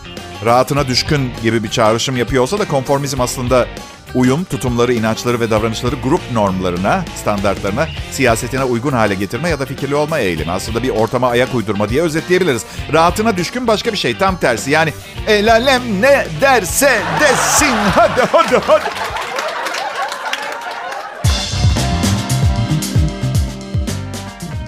rahatına 0.45 0.88
düşkün 0.88 1.33
gibi 1.42 1.62
bir 1.62 1.71
çağrışım 1.71 2.16
yapıyor 2.16 2.42
olsa 2.42 2.59
da 2.59 2.69
konformizm 2.69 3.21
aslında 3.21 3.66
uyum, 4.14 4.45
tutumları, 4.45 4.95
inançları 4.95 5.40
ve 5.40 5.50
davranışları 5.50 5.97
grup 5.97 6.21
normlarına, 6.33 7.05
standartlarına, 7.23 7.88
siyasetine 8.12 8.64
uygun 8.64 8.93
hale 8.93 9.14
getirme 9.14 9.49
ya 9.49 9.59
da 9.61 9.67
fikirli 9.67 9.95
olma 9.95 10.19
eğilimi. 10.19 10.52
Aslında 10.52 10.83
bir 10.83 10.90
ortama 10.90 11.29
ayak 11.29 11.55
uydurma 11.55 11.88
diye 11.88 12.02
özetleyebiliriz. 12.02 12.62
Rahatına 12.93 13.37
düşkün 13.37 13.67
başka 13.67 13.93
bir 13.93 13.99
şey. 13.99 14.19
Tam 14.19 14.37
tersi 14.37 14.71
yani 14.71 14.93
el 15.26 15.52
alem 15.52 15.83
ne 16.00 16.26
derse 16.40 17.02
desin. 17.21 17.76
Hadi 17.95 18.21
hadi 18.33 18.57
hadi. 18.67 18.85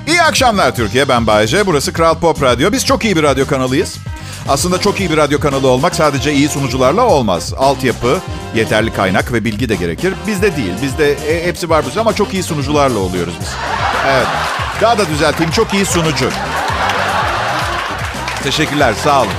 İyi 0.07 0.23
akşamlar 0.23 0.75
Türkiye. 0.75 1.09
Ben 1.09 1.27
Bayece. 1.27 1.67
Burası 1.67 1.93
Kral 1.93 2.19
Pop 2.19 2.43
Radyo. 2.43 2.73
Biz 2.73 2.87
çok 2.87 3.05
iyi 3.05 3.17
bir 3.17 3.23
radyo 3.23 3.47
kanalıyız. 3.47 3.99
Aslında 4.49 4.81
çok 4.81 5.01
iyi 5.01 5.11
bir 5.11 5.17
radyo 5.17 5.41
kanalı 5.41 5.69
olmak 5.69 5.95
sadece 5.95 6.33
iyi 6.33 6.49
sunucularla 6.49 7.07
olmaz. 7.07 7.55
Altyapı, 7.59 8.19
yeterli 8.55 8.93
kaynak 8.93 9.33
ve 9.33 9.45
bilgi 9.45 9.69
de 9.69 9.75
gerekir. 9.75 10.15
Bizde 10.27 10.57
değil. 10.57 10.73
Bizde 10.83 11.13
e, 11.13 11.47
hepsi 11.47 11.71
var 11.71 11.87
bizde 11.87 12.01
ama 12.01 12.15
çok 12.15 12.35
iyi 12.35 12.43
sunucularla 12.43 12.99
oluyoruz 12.99 13.35
biz. 13.41 13.49
Evet. 14.11 14.27
Daha 14.81 14.99
da 14.99 15.09
düzelteyim. 15.09 15.53
Çok 15.53 15.75
iyi 15.75 15.87
sunucu. 15.87 16.31
Teşekkürler. 18.43 18.95
Sağ 19.05 19.21
olun. 19.21 19.33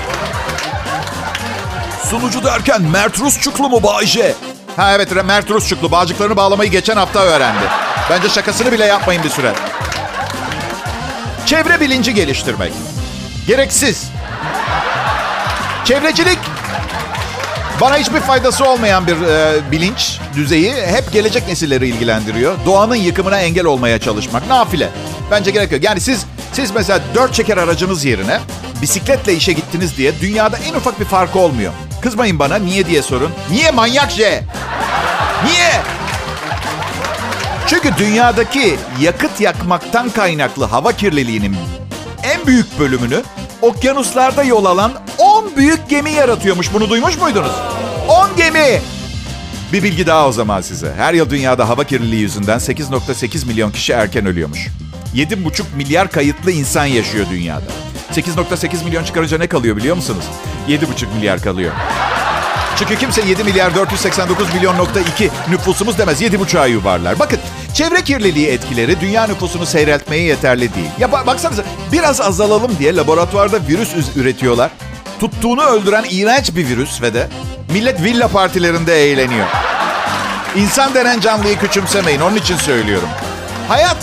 Sunucu 2.10 2.43
derken 2.43 2.81
Mert 2.81 3.19
Rusçuklu 3.19 3.69
mu 3.69 3.83
Bayce? 3.83 4.33
Ha 4.75 4.93
evet 4.95 5.25
Mert 5.25 5.50
Rusçuklu 5.50 5.91
bağcıklarını 5.91 6.36
bağlamayı 6.36 6.72
geçen 6.72 6.98
hafta 6.98 7.19
öğrendi. 7.19 7.63
Bence 8.10 8.29
şakasını 8.29 8.72
bile 8.72 8.86
yapmayın 8.86 9.24
bir 9.24 9.29
süre. 9.29 9.53
Çevre 11.45 11.79
bilinci 11.79 12.13
geliştirmek. 12.13 12.74
Gereksiz. 13.48 14.03
Çevrecilik 15.85 16.39
bana 17.81 17.97
hiçbir 17.97 18.19
faydası 18.19 18.65
olmayan 18.65 19.07
bir 19.07 19.21
e, 19.21 19.71
bilinç 19.71 20.19
düzeyi 20.35 20.73
hep 20.73 21.13
gelecek 21.13 21.47
nesilleri 21.47 21.87
ilgilendiriyor. 21.87 22.55
Doğanın 22.65 22.95
yıkımına 22.95 23.39
engel 23.39 23.65
olmaya 23.65 23.99
çalışmak. 23.99 24.47
Nafile. 24.47 24.89
Bence 25.31 25.51
gerek 25.51 25.71
yok. 25.71 25.83
Yani 25.83 25.99
siz 25.99 26.25
siz 26.53 26.71
mesela 26.71 26.99
dört 27.15 27.33
çeker 27.33 27.57
aracınız 27.57 28.05
yerine 28.05 28.39
bisikletle 28.81 29.33
işe 29.33 29.53
gittiniz 29.53 29.97
diye 29.97 30.19
dünyada 30.21 30.57
en 30.57 30.73
ufak 30.73 30.99
bir 30.99 31.05
farkı 31.05 31.39
olmuyor. 31.39 31.73
Kızmayın 32.01 32.39
bana 32.39 32.55
niye 32.55 32.85
diye 32.85 33.01
sorun. 33.01 33.31
Niye 33.51 33.71
manyak 33.71 34.11
J? 34.11 34.43
Niye? 35.45 35.71
Çünkü 37.67 37.97
dünyadaki 37.97 38.75
yakıt 39.01 39.41
yakmaktan 39.41 40.09
kaynaklı 40.09 40.65
hava 40.65 40.91
kirliliğinin 40.91 41.55
en 42.23 42.47
büyük 42.47 42.79
bölümünü 42.79 43.23
okyanuslarda 43.61 44.43
yol 44.43 44.65
alan 44.65 44.91
10 45.43 45.57
büyük 45.57 45.89
gemi 45.89 46.12
yaratıyormuş. 46.12 46.73
Bunu 46.73 46.89
duymuş 46.89 47.17
muydunuz? 47.17 47.51
10 48.07 48.35
gemi. 48.38 48.81
Bir 49.73 49.83
bilgi 49.83 50.07
daha 50.07 50.27
o 50.27 50.31
zaman 50.31 50.62
size. 50.62 50.93
Her 50.97 51.13
yıl 51.13 51.29
dünyada 51.29 51.69
hava 51.69 51.83
kirliliği 51.83 52.21
yüzünden 52.21 52.57
8.8 52.57 53.47
milyon 53.47 53.71
kişi 53.71 53.93
erken 53.93 54.25
ölüyormuş. 54.25 54.67
7,5 55.15 55.63
milyar 55.75 56.12
kayıtlı 56.12 56.51
insan 56.51 56.85
yaşıyor 56.85 57.25
dünyada. 57.31 57.65
8.8 58.13 58.85
milyon 58.85 59.03
çıkarınca 59.03 59.38
ne 59.38 59.47
kalıyor 59.47 59.77
biliyor 59.77 59.95
musunuz? 59.95 60.25
7,5 60.67 60.79
milyar 61.15 61.41
kalıyor. 61.41 61.71
Çünkü 62.77 62.97
kimse 62.97 63.21
7 63.21 63.43
milyar 63.43 63.75
489 63.75 64.53
milyon 64.53 64.77
nokta 64.77 65.00
2 65.00 65.29
nüfusumuz 65.50 65.97
demez. 65.97 66.21
7,5'a 66.21 66.65
yuvarlar. 66.65 67.19
Bakın 67.19 67.39
çevre 67.73 68.01
kirliliği 68.01 68.47
etkileri 68.47 69.01
dünya 69.01 69.27
nüfusunu 69.27 69.65
seyreltmeye 69.65 70.23
yeterli 70.23 70.75
değil. 70.75 70.89
Ya 71.00 71.12
baksanıza 71.12 71.63
biraz 71.91 72.21
azalalım 72.21 72.71
diye 72.79 72.95
laboratuvarda 72.95 73.59
virüs 73.67 74.15
üretiyorlar. 74.15 74.71
Tuttuğunu 75.23 75.63
öldüren 75.63 76.05
iğrenç 76.09 76.55
bir 76.55 76.67
virüs 76.67 77.01
ve 77.01 77.13
de 77.13 77.29
millet 77.69 78.03
villa 78.03 78.27
partilerinde 78.27 79.03
eğleniyor. 79.03 79.47
İnsan 80.55 80.93
denen 80.93 81.19
canlıyı 81.19 81.59
küçümsemeyin. 81.59 82.19
Onun 82.19 82.35
için 82.35 82.57
söylüyorum. 82.57 83.09
Hayat, 83.67 83.97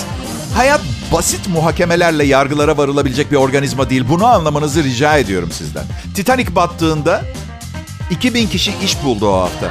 hayat 0.56 0.80
basit 1.12 1.48
muhakemelerle 1.48 2.24
yargılara 2.24 2.76
varılabilecek 2.76 3.32
bir 3.32 3.36
organizma 3.36 3.90
değil. 3.90 4.04
Bunu 4.08 4.26
anlamanızı 4.26 4.84
rica 4.84 5.16
ediyorum 5.16 5.50
sizden. 5.52 5.84
Titanic 6.14 6.54
battığında 6.54 7.22
2000 8.10 8.48
kişi 8.48 8.74
iş 8.84 9.02
buldu 9.04 9.28
o 9.28 9.40
hafta. 9.40 9.70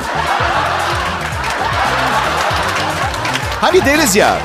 Hani 3.61 3.85
deriz 3.85 4.15
ya, 4.15 4.37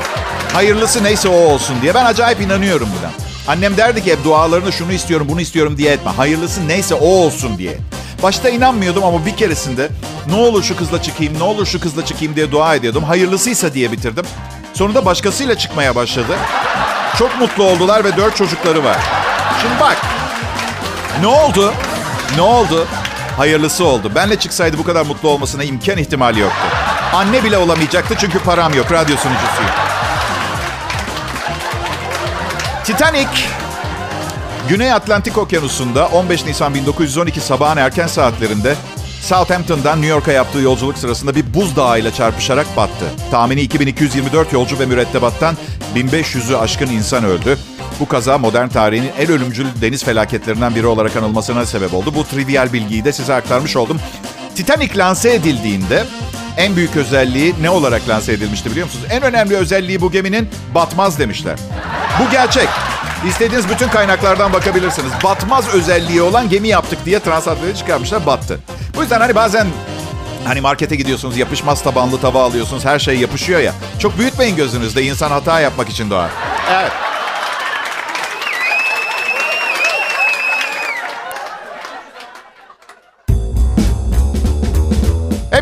hayırlısı 0.53 1.05
neyse 1.05 1.29
o 1.29 1.53
olsun 1.53 1.77
diye. 1.83 1.95
Ben 1.95 2.05
acayip 2.05 2.41
inanıyorum 2.41 2.89
buna. 3.01 3.24
Annem 3.49 3.77
derdi 3.77 4.05
ki 4.05 4.13
hep 4.13 4.25
dualarını 4.25 4.73
şunu 4.73 4.93
istiyorum, 4.93 5.27
bunu 5.31 5.41
istiyorum 5.41 5.79
diye 5.79 5.93
etme. 5.93 6.11
Hayırlısı 6.11 6.69
neyse 6.69 6.95
o 6.95 7.07
olsun 7.07 7.59
diye. 7.59 7.79
Başta 8.23 8.49
inanmıyordum 8.49 9.05
ama 9.05 9.27
bir 9.27 9.37
keresinde 9.37 9.89
ne 10.29 10.37
olur 10.37 10.63
şu 10.63 10.77
kızla 10.77 11.03
çıkayım, 11.03 11.39
ne 11.39 11.43
olur 11.43 11.67
şu 11.67 11.81
kızla 11.81 12.05
çıkayım 12.05 12.37
diye 12.37 12.53
dua 12.53 12.75
ediyordum. 12.75 13.05
Hayırlısıysa 13.05 13.75
diye 13.75 13.93
bitirdim. 13.93 14.25
Sonunda 14.75 15.05
başkasıyla 15.05 15.59
çıkmaya 15.59 15.95
başladı. 15.95 16.37
Çok 17.19 17.41
mutlu 17.41 17.65
oldular 17.65 18.05
ve 18.05 18.17
dört 18.17 18.37
çocukları 18.37 18.85
var. 18.85 18.97
Şimdi 19.63 19.81
bak, 19.81 19.97
ne 21.21 21.27
oldu? 21.27 21.75
Ne 22.37 22.43
oldu? 22.43 22.87
Hayırlısı 23.37 23.85
oldu. 23.85 24.13
Benle 24.15 24.39
çıksaydı 24.39 24.79
bu 24.79 24.85
kadar 24.85 25.07
mutlu 25.07 25.29
olmasına 25.29 25.65
imkan 25.65 25.99
ihtimali 25.99 26.41
yoktu. 26.41 26.67
Anne 27.15 27.45
bile 27.45 27.59
olamayacaktı 27.59 28.15
çünkü 28.19 28.39
param 28.39 28.75
yok. 28.75 28.93
Radyo 28.93 29.17
sunucusuyum. 29.17 29.71
Titanic 32.85 33.29
Güney 34.69 34.93
Atlantik 34.93 35.39
Okyanusu'nda 35.39 36.09
15 36.09 36.45
Nisan 36.45 36.75
1912 36.75 37.41
sabahın 37.41 37.77
erken 37.77 38.07
saatlerinde 38.07 38.75
Southampton'dan 39.21 39.99
New 39.99 40.11
York'a 40.11 40.33
yaptığı 40.33 40.59
yolculuk 40.59 40.99
sırasında 40.99 41.35
bir 41.35 41.55
buzdağı 41.55 42.01
ile 42.01 42.11
çarpışarak 42.11 42.77
battı. 42.77 43.05
Tahmini 43.31 43.61
2224 43.61 44.53
yolcu 44.53 44.79
ve 44.79 44.87
mürettebattan 44.87 45.57
1500'ü 45.95 46.57
aşkın 46.57 46.87
insan 46.87 47.25
öldü. 47.25 47.59
Bu 48.01 48.09
kaza 48.09 48.39
modern 48.39 48.69
tarihin 48.69 49.11
en 49.19 49.31
ölümcül 49.31 49.67
deniz 49.81 50.05
felaketlerinden 50.05 50.75
biri 50.75 50.87
olarak 50.87 51.17
anılmasına 51.17 51.67
sebep 51.67 51.95
oldu. 51.95 52.15
Bu 52.15 52.25
trivial 52.25 52.73
bilgiyi 52.73 53.05
de 53.05 53.13
size 53.13 53.35
aktarmış 53.35 53.77
oldum. 53.77 54.01
Titanic 54.55 54.99
lanse 54.99 55.35
edildiğinde 55.35 56.05
en 56.57 56.77
büyük 56.77 56.97
özelliği 56.97 57.55
ne 57.61 57.71
olarak 57.71 58.09
lanse 58.09 58.33
edilmişti 58.33 58.71
biliyor 58.71 58.87
musunuz? 58.87 59.07
En 59.11 59.23
önemli 59.23 59.57
özelliği 59.57 60.01
bu 60.01 60.11
geminin 60.11 60.49
batmaz 60.75 61.19
demişler. 61.19 61.59
Bu 62.21 62.31
gerçek. 62.31 62.69
İstediğiniz 63.29 63.69
bütün 63.69 63.89
kaynaklardan 63.89 64.53
bakabilirsiniz. 64.53 65.13
Batmaz 65.25 65.75
özelliği 65.75 66.23
olan 66.23 66.49
gemi 66.49 66.69
yaptık 66.69 66.99
diye 67.05 67.21
Transatlantik'e 67.21 67.75
çıkarmışlar 67.79 68.27
battı. 68.27 68.61
Bu 68.97 69.03
yüzden 69.03 69.21
hani 69.21 69.35
bazen 69.35 69.67
hani 70.45 70.61
markete 70.61 70.97
gidiyorsunuz 70.97 71.37
yapışmaz 71.37 71.83
tabanlı 71.83 72.21
tava 72.21 72.45
alıyorsunuz 72.45 72.85
her 72.85 72.99
şey 72.99 73.19
yapışıyor 73.19 73.61
ya. 73.61 73.73
Çok 73.99 74.19
büyütmeyin 74.19 74.57
gözünüzde 74.57 75.03
insan 75.03 75.31
hata 75.31 75.61
yapmak 75.61 75.89
için 75.89 76.11
doğar. 76.11 76.31
Evet. 76.73 76.93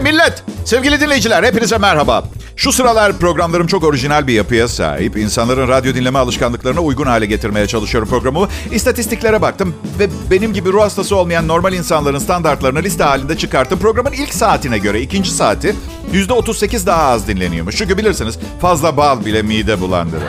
Millet, 0.02 0.44
sevgili 0.64 1.00
dinleyiciler 1.00 1.44
hepinize 1.44 1.78
merhaba. 1.78 2.24
Şu 2.56 2.72
sıralar 2.72 3.12
programlarım 3.12 3.66
çok 3.66 3.84
orijinal 3.84 4.26
bir 4.26 4.32
yapıya 4.32 4.68
sahip. 4.68 5.16
İnsanların 5.16 5.68
radyo 5.68 5.94
dinleme 5.94 6.18
alışkanlıklarına 6.18 6.80
uygun 6.80 7.06
hale 7.06 7.26
getirmeye 7.26 7.66
çalışıyorum 7.66 8.08
programımı. 8.08 8.48
İstatistiklere 8.72 9.42
baktım 9.42 9.74
ve 9.98 10.08
benim 10.30 10.52
gibi 10.52 10.72
ruh 10.72 10.82
hastası 10.82 11.16
olmayan 11.16 11.48
normal 11.48 11.72
insanların 11.72 12.18
standartlarını 12.18 12.82
liste 12.82 13.04
halinde 13.04 13.36
çıkarttım. 13.36 13.78
Programın 13.78 14.12
ilk 14.12 14.34
saatine 14.34 14.78
göre 14.78 15.00
ikinci 15.00 15.30
saati 15.30 15.76
%38 16.12 16.86
daha 16.86 17.02
az 17.02 17.28
dinleniyormuş. 17.28 17.76
Çünkü 17.76 17.98
bilirsiniz 17.98 18.38
fazla 18.60 18.96
bal 18.96 19.24
bile 19.24 19.42
mide 19.42 19.80
bulandırır. 19.80 20.28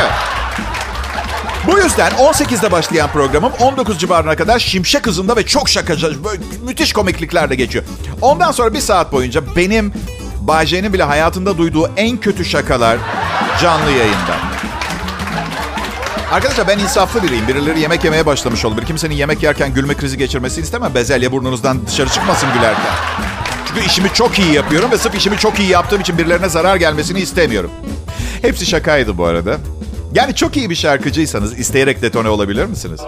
Evet. 0.00 0.33
Bu 1.66 1.78
yüzden 1.78 2.12
18'de 2.12 2.72
başlayan 2.72 3.10
programım 3.10 3.52
19 3.60 3.98
civarına 3.98 4.36
kadar 4.36 4.58
şimşek 4.58 5.06
hızında 5.06 5.36
ve 5.36 5.46
çok 5.46 5.68
şakacı, 5.68 6.12
müthiş 6.66 6.92
komikliklerle 6.92 7.54
geçiyor. 7.54 7.84
Ondan 8.22 8.52
sonra 8.52 8.74
bir 8.74 8.80
saat 8.80 9.12
boyunca 9.12 9.42
benim 9.56 9.92
Bayce'nin 10.40 10.92
bile 10.92 11.02
hayatında 11.02 11.58
duyduğu 11.58 11.90
en 11.96 12.16
kötü 12.16 12.44
şakalar 12.44 12.98
canlı 13.62 13.90
yayında. 13.90 14.36
Arkadaşlar 16.32 16.68
ben 16.68 16.78
insaflı 16.78 17.22
biriyim. 17.22 17.48
Birileri 17.48 17.80
yemek 17.80 18.04
yemeye 18.04 18.26
başlamış 18.26 18.64
olur. 18.64 18.76
Bir 18.76 18.86
kimsenin 18.86 19.14
yemek 19.14 19.42
yerken 19.42 19.74
gülme 19.74 19.94
krizi 19.94 20.18
geçirmesini 20.18 20.64
istemem. 20.64 20.94
Bezelye 20.94 21.32
burnunuzdan 21.32 21.86
dışarı 21.86 22.08
çıkmasın 22.08 22.48
gülerken. 22.54 22.92
Çünkü 23.68 23.86
işimi 23.86 24.08
çok 24.14 24.38
iyi 24.38 24.52
yapıyorum 24.52 24.90
ve 24.90 24.98
sırf 24.98 25.14
işimi 25.14 25.38
çok 25.38 25.58
iyi 25.58 25.68
yaptığım 25.68 26.00
için 26.00 26.18
birilerine 26.18 26.48
zarar 26.48 26.76
gelmesini 26.76 27.20
istemiyorum. 27.20 27.70
Hepsi 28.42 28.66
şakaydı 28.66 29.18
bu 29.18 29.24
arada. 29.24 29.58
Yani 30.14 30.34
çok 30.34 30.56
iyi 30.56 30.70
bir 30.70 30.74
şarkıcıysanız 30.74 31.58
isteyerek 31.58 32.02
detone 32.02 32.28
olabilir 32.28 32.66
misiniz? 32.66 33.00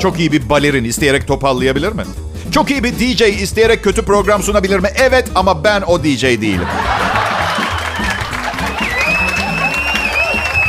Çok 0.00 0.20
iyi 0.20 0.32
bir 0.32 0.48
balerin 0.48 0.84
isteyerek 0.84 1.26
topallayabilir 1.26 1.92
mi? 1.92 2.02
Çok 2.52 2.70
iyi 2.70 2.84
bir 2.84 2.92
DJ 2.92 3.20
isteyerek 3.20 3.84
kötü 3.84 4.02
program 4.02 4.42
sunabilir 4.42 4.78
mi? 4.78 4.88
Evet 4.96 5.28
ama 5.34 5.64
ben 5.64 5.82
o 5.82 6.04
DJ 6.04 6.22
değilim. 6.22 6.66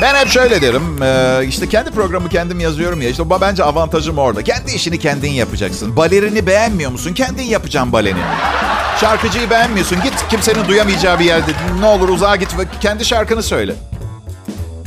Ben 0.01 0.15
hep 0.15 0.27
şöyle 0.27 0.61
derim. 0.61 1.03
E, 1.03 1.45
işte 1.47 1.69
kendi 1.69 1.91
programı 1.91 2.29
kendim 2.29 2.59
yazıyorum 2.59 3.01
ya. 3.01 3.09
İşte 3.09 3.23
bence 3.41 3.63
avantajım 3.63 4.17
orada. 4.17 4.43
Kendi 4.43 4.71
işini 4.71 4.99
kendin 4.99 5.31
yapacaksın. 5.31 5.95
Balerini 5.95 6.47
beğenmiyor 6.47 6.91
musun? 6.91 7.13
Kendin 7.13 7.43
yapacaksın 7.43 7.91
baleni. 7.93 8.19
Şarkıcıyı 9.01 9.49
beğenmiyorsun. 9.49 10.01
Git 10.03 10.13
kimsenin 10.29 10.67
duyamayacağı 10.67 11.19
bir 11.19 11.25
yerde. 11.25 11.51
Ne 11.79 11.85
olur 11.85 12.09
uzağa 12.09 12.35
git 12.35 12.57
ve 12.59 12.63
kendi 12.81 13.05
şarkını 13.05 13.43
söyle. 13.43 13.75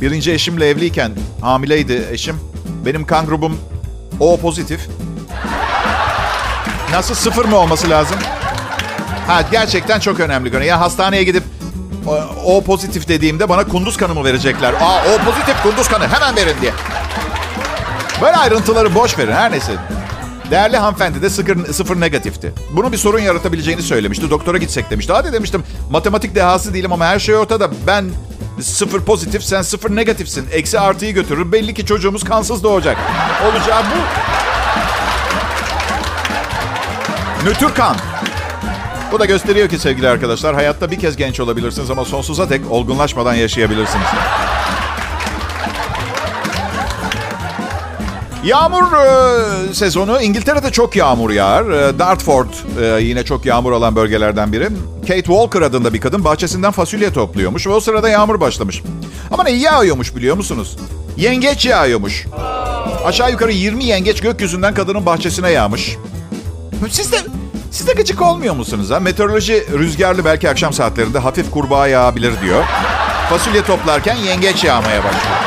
Birinci 0.01 0.31
eşimle 0.33 0.69
evliyken 0.69 1.11
hamileydi 1.41 2.07
eşim. 2.11 2.39
Benim 2.85 3.05
kan 3.05 3.25
grubum 3.25 3.57
O 4.19 4.37
pozitif. 4.37 4.87
Nasıl 6.91 7.15
sıfır 7.15 7.45
mı 7.45 7.57
olması 7.57 7.89
lazım? 7.89 8.17
Ha 9.27 9.41
gerçekten 9.51 9.99
çok 9.99 10.19
önemli 10.19 10.51
konu. 10.51 10.63
Ya 10.63 10.79
hastaneye 10.79 11.23
gidip 11.23 11.43
o, 12.07 12.15
o 12.45 12.63
pozitif 12.63 13.07
dediğimde 13.07 13.49
bana 13.49 13.63
kunduz 13.63 13.97
kanımı 13.97 14.23
verecekler. 14.23 14.73
Aa 14.73 15.03
o 15.15 15.31
pozitif 15.31 15.63
kunduz 15.63 15.87
kanı 15.87 16.07
hemen 16.07 16.35
verin 16.35 16.55
diye. 16.61 16.71
Böyle 18.21 18.35
ayrıntıları 18.35 18.95
boş 18.95 19.17
verin 19.17 19.31
her 19.31 19.51
neyse. 19.51 19.71
Değerli 20.51 20.77
hanımefendi 20.77 21.21
de 21.21 21.29
sıfır, 21.29 21.73
sıfır 21.73 21.99
negatifti. 21.99 22.53
Bunun 22.71 22.91
bir 22.91 22.97
sorun 22.97 23.19
yaratabileceğini 23.19 23.81
söylemişti. 23.81 24.29
Doktora 24.29 24.57
gitsek 24.57 24.89
demişti. 24.89 25.13
Hadi 25.13 25.33
demiştim 25.33 25.63
matematik 25.91 26.35
dehası 26.35 26.73
değilim 26.73 26.93
ama 26.93 27.05
her 27.05 27.19
şey 27.19 27.35
ortada. 27.35 27.69
Ben 27.87 28.05
sıfır 28.61 29.01
pozitif, 29.01 29.43
sen 29.43 29.61
sıfır 29.61 29.95
negatifsin. 29.95 30.47
Eksi 30.51 30.79
artıyı 30.79 31.13
götürür. 31.13 31.51
Belli 31.51 31.73
ki 31.73 31.85
çocuğumuz 31.85 32.23
kansız 32.23 32.63
doğacak. 32.63 32.97
Olacağı 33.51 33.83
bu. 33.83 33.97
Nötr 37.49 37.75
kan. 37.75 37.95
Bu 39.11 39.19
da 39.19 39.25
gösteriyor 39.25 39.69
ki 39.69 39.79
sevgili 39.79 40.09
arkadaşlar 40.09 40.55
hayatta 40.55 40.91
bir 40.91 40.99
kez 40.99 41.17
genç 41.17 41.39
olabilirsiniz 41.39 41.91
ama 41.91 42.05
sonsuza 42.05 42.49
dek 42.49 42.61
olgunlaşmadan 42.71 43.33
yaşayabilirsiniz. 43.33 44.07
Yağmur 48.47 48.83
e, 48.83 49.73
sezonu 49.73 50.21
İngiltere'de 50.21 50.71
çok 50.71 50.95
yağmur 50.95 51.29
yağar. 51.29 51.69
E, 51.69 51.99
Dartford 51.99 52.47
e, 52.81 53.01
yine 53.01 53.25
çok 53.25 53.45
yağmur 53.45 53.71
alan 53.71 53.95
bölgelerden 53.95 54.53
biri. 54.53 54.67
Kate 55.01 55.23
Walker 55.23 55.61
adında 55.61 55.93
bir 55.93 56.01
kadın 56.01 56.23
bahçesinden 56.23 56.71
fasulye 56.71 57.13
topluyormuş 57.13 57.67
ve 57.67 57.71
o 57.71 57.79
sırada 57.79 58.09
yağmur 58.09 58.39
başlamış. 58.39 58.83
Ama 59.31 59.43
ne 59.43 59.51
yağıyormuş 59.51 60.15
biliyor 60.15 60.35
musunuz? 60.35 60.77
Yengeç 61.17 61.65
yağıyormuş. 61.65 62.25
Aşağı 63.05 63.31
yukarı 63.31 63.51
20 63.51 63.83
yengeç 63.83 64.21
gökyüzünden 64.21 64.73
kadının 64.73 65.05
bahçesine 65.05 65.51
yağmış. 65.51 65.97
Siz 66.89 67.11
de 67.11 67.17
siz 67.71 67.87
de 67.87 67.93
gıcık 67.93 68.21
olmuyor 68.21 68.55
musunuz 68.55 68.91
ha? 68.91 68.99
Meteoroloji 68.99 69.67
rüzgarlı 69.77 70.25
belki 70.25 70.49
akşam 70.49 70.73
saatlerinde 70.73 71.19
hafif 71.19 71.51
kurbağa 71.51 71.87
yağabilir 71.87 72.41
diyor. 72.41 72.63
Fasulye 73.29 73.63
toplarken 73.63 74.15
yengeç 74.15 74.63
yağmaya 74.63 75.03
başlıyor. 75.03 75.37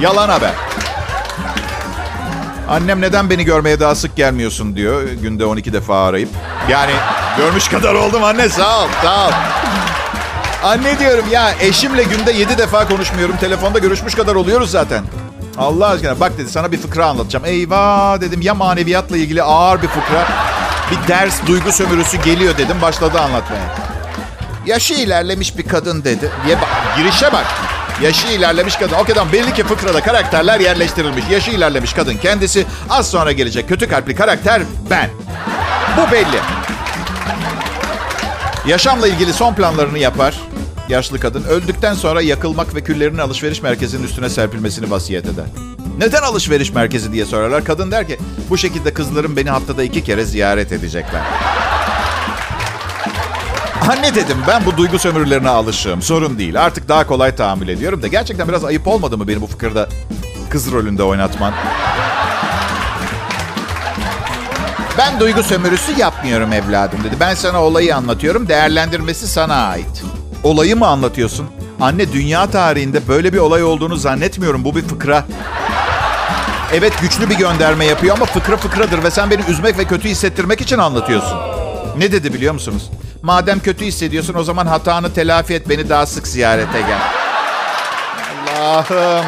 Yalan 0.00 0.28
haber. 0.28 0.69
Annem 2.70 3.00
neden 3.00 3.30
beni 3.30 3.44
görmeye 3.44 3.80
daha 3.80 3.94
sık 3.94 4.16
gelmiyorsun 4.16 4.76
diyor. 4.76 5.02
Günde 5.02 5.44
12 5.44 5.72
defa 5.72 6.04
arayıp. 6.04 6.28
Yani 6.68 6.92
görmüş 7.38 7.68
kadar 7.68 7.94
oldum 7.94 8.24
anne 8.24 8.48
sağ 8.48 8.84
ol 8.84 8.88
sağ 9.02 9.28
ol. 9.28 9.32
Anne 10.64 10.98
diyorum 10.98 11.24
ya 11.30 11.54
eşimle 11.60 12.02
günde 12.02 12.32
7 12.32 12.58
defa 12.58 12.88
konuşmuyorum. 12.88 13.36
Telefonda 13.36 13.78
görüşmüş 13.78 14.14
kadar 14.14 14.34
oluyoruz 14.34 14.70
zaten. 14.70 15.04
Allah 15.58 15.88
aşkına 15.88 16.20
bak 16.20 16.38
dedi 16.38 16.50
sana 16.50 16.72
bir 16.72 16.78
fıkra 16.78 17.06
anlatacağım. 17.06 17.44
Eyvah 17.44 18.20
dedim 18.20 18.40
ya 18.40 18.54
maneviyatla 18.54 19.16
ilgili 19.16 19.42
ağır 19.42 19.82
bir 19.82 19.88
fıkra. 19.88 20.28
Bir 20.90 21.08
ders 21.08 21.46
duygu 21.46 21.72
sömürüsü 21.72 22.22
geliyor 22.22 22.58
dedim 22.58 22.76
başladı 22.82 23.20
anlatmaya. 23.20 23.62
Yaşı 24.66 24.94
ilerlemiş 24.94 25.58
bir 25.58 25.68
kadın 25.68 26.04
dedi. 26.04 26.30
Diye 26.46 26.56
bak, 26.56 26.68
girişe 26.96 27.32
bak. 27.32 27.46
Yaşı 28.02 28.28
ilerlemiş 28.28 28.76
kadın. 28.76 28.94
O 28.94 29.04
kadar 29.04 29.32
belli 29.32 29.54
ki 29.54 29.64
fıkrada 29.64 30.00
karakterler 30.00 30.60
yerleştirilmiş. 30.60 31.24
Yaşı 31.30 31.50
ilerlemiş 31.50 31.92
kadın 31.92 32.16
kendisi. 32.16 32.66
Az 32.90 33.10
sonra 33.10 33.32
gelecek 33.32 33.68
kötü 33.68 33.88
kalpli 33.88 34.14
karakter 34.14 34.62
ben. 34.90 35.10
Bu 35.96 36.12
belli. 36.12 36.40
Yaşamla 38.66 39.08
ilgili 39.08 39.32
son 39.32 39.54
planlarını 39.54 39.98
yapar. 39.98 40.40
Yaşlı 40.88 41.20
kadın 41.20 41.44
öldükten 41.44 41.94
sonra 41.94 42.22
yakılmak 42.22 42.74
ve 42.74 42.84
küllerin 42.84 43.18
alışveriş 43.18 43.62
merkezinin 43.62 44.04
üstüne 44.04 44.30
serpilmesini 44.30 44.90
vasiyet 44.90 45.24
eder. 45.24 45.44
Neden 45.98 46.22
alışveriş 46.22 46.72
merkezi 46.72 47.12
diye 47.12 47.24
sorarlar. 47.24 47.64
Kadın 47.64 47.90
der 47.90 48.06
ki 48.08 48.18
bu 48.50 48.58
şekilde 48.58 48.94
kızlarım 48.94 49.36
beni 49.36 49.50
haftada 49.50 49.82
iki 49.82 50.04
kere 50.04 50.24
ziyaret 50.24 50.72
edecekler. 50.72 51.22
Anne 53.88 54.14
dedim 54.14 54.36
ben 54.48 54.66
bu 54.66 54.76
duygu 54.76 54.98
sömürülerine 54.98 55.48
alışığım. 55.48 56.02
Sorun 56.02 56.38
değil. 56.38 56.62
Artık 56.62 56.88
daha 56.88 57.06
kolay 57.06 57.36
tahammül 57.36 57.68
ediyorum 57.68 58.02
da 58.02 58.06
gerçekten 58.06 58.48
biraz 58.48 58.64
ayıp 58.64 58.88
olmadı 58.88 59.18
mı 59.18 59.28
beni 59.28 59.40
bu 59.40 59.46
fıkırda 59.46 59.88
kız 60.50 60.72
rolünde 60.72 61.02
oynatman? 61.02 61.52
Ben 64.98 65.20
duygu 65.20 65.42
sömürüsü 65.42 66.00
yapmıyorum 66.00 66.52
evladım 66.52 67.04
dedi. 67.04 67.14
Ben 67.20 67.34
sana 67.34 67.62
olayı 67.64 67.96
anlatıyorum. 67.96 68.48
Değerlendirmesi 68.48 69.28
sana 69.28 69.54
ait. 69.54 70.02
Olayı 70.44 70.76
mı 70.76 70.86
anlatıyorsun? 70.86 71.46
Anne 71.80 72.12
dünya 72.12 72.46
tarihinde 72.50 73.08
böyle 73.08 73.32
bir 73.32 73.38
olay 73.38 73.64
olduğunu 73.64 73.96
zannetmiyorum. 73.96 74.64
Bu 74.64 74.76
bir 74.76 74.82
fıkra. 74.82 75.24
Evet 76.74 76.92
güçlü 77.00 77.30
bir 77.30 77.34
gönderme 77.38 77.84
yapıyor 77.84 78.16
ama 78.16 78.26
fıkra 78.26 78.56
fıkradır 78.56 79.02
ve 79.04 79.10
sen 79.10 79.30
beni 79.30 79.42
üzmek 79.48 79.78
ve 79.78 79.84
kötü 79.84 80.08
hissettirmek 80.08 80.60
için 80.60 80.78
anlatıyorsun. 80.78 81.38
Ne 81.98 82.12
dedi 82.12 82.34
biliyor 82.34 82.54
musunuz? 82.54 82.90
Madem 83.22 83.60
kötü 83.60 83.84
hissediyorsun 83.84 84.34
o 84.34 84.42
zaman 84.44 84.66
hatanı 84.66 85.14
telafi 85.14 85.54
et 85.54 85.68
beni 85.68 85.88
daha 85.88 86.06
sık 86.06 86.26
ziyarete 86.28 86.80
gel. 86.80 86.98
Allah'ım. 88.58 89.26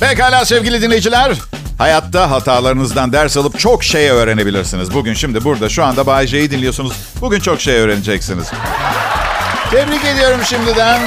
Pekala 0.00 0.44
sevgili 0.44 0.82
dinleyiciler. 0.82 1.32
Hayatta 1.78 2.30
hatalarınızdan 2.30 3.12
ders 3.12 3.36
alıp 3.36 3.58
çok 3.58 3.84
şey 3.84 4.10
öğrenebilirsiniz. 4.10 4.94
Bugün 4.94 5.14
şimdi 5.14 5.44
burada 5.44 5.68
şu 5.68 5.84
anda 5.84 6.06
Bay 6.06 6.26
J'yi 6.26 6.50
dinliyorsunuz. 6.50 6.92
Bugün 7.20 7.40
çok 7.40 7.60
şey 7.60 7.76
öğreneceksiniz. 7.76 8.50
Tebrik 9.70 10.04
ediyorum 10.04 10.40
şimdiden. 10.44 11.00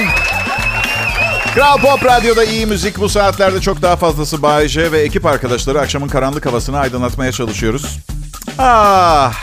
Kral 1.55 1.77
Pop 1.77 2.05
Radyo'da 2.05 2.43
iyi 2.43 2.65
müzik. 2.65 2.99
Bu 2.99 3.09
saatlerde 3.09 3.61
çok 3.61 3.81
daha 3.81 3.95
fazlası 3.95 4.41
Bay 4.41 4.67
ve 4.75 5.01
ekip 5.01 5.25
arkadaşları 5.25 5.79
akşamın 5.79 6.07
karanlık 6.07 6.45
havasını 6.45 6.79
aydınlatmaya 6.79 7.31
çalışıyoruz. 7.31 7.99
Ah. 8.59 9.33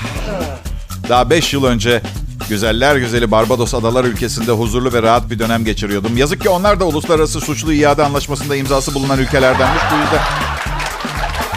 Daha 1.08 1.30
5 1.30 1.52
yıl 1.52 1.64
önce 1.64 2.02
güzeller 2.48 2.96
güzeli 2.96 3.30
Barbados 3.30 3.74
Adalar 3.74 4.04
ülkesinde 4.04 4.52
huzurlu 4.52 4.92
ve 4.92 5.02
rahat 5.02 5.30
bir 5.30 5.38
dönem 5.38 5.64
geçiriyordum. 5.64 6.16
Yazık 6.16 6.40
ki 6.40 6.48
onlar 6.48 6.80
da 6.80 6.84
uluslararası 6.84 7.40
suçlu 7.40 7.72
iade 7.72 8.04
anlaşmasında 8.04 8.56
imzası 8.56 8.94
bulunan 8.94 9.18
ülkelerdenmiş. 9.18 9.82
Bu 9.92 9.96
yüzden 9.96 10.20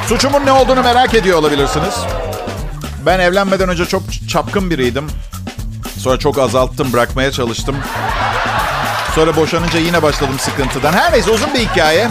suçumun 0.07 0.45
ne 0.45 0.51
olduğunu 0.51 0.83
merak 0.83 1.13
ediyor 1.13 1.37
olabilirsiniz. 1.37 1.95
Ben 3.05 3.19
evlenmeden 3.19 3.69
önce 3.69 3.85
çok 3.85 4.03
çapkın 4.29 4.69
biriydim. 4.69 5.07
Sonra 5.97 6.19
çok 6.19 6.39
azalttım, 6.39 6.93
bırakmaya 6.93 7.31
çalıştım. 7.31 7.75
Sonra 9.15 9.35
boşanınca 9.35 9.79
yine 9.79 10.01
başladım 10.03 10.35
sıkıntıdan. 10.39 10.93
Her 10.93 11.13
neyse 11.13 11.31
uzun 11.31 11.53
bir 11.53 11.59
hikaye. 11.59 12.07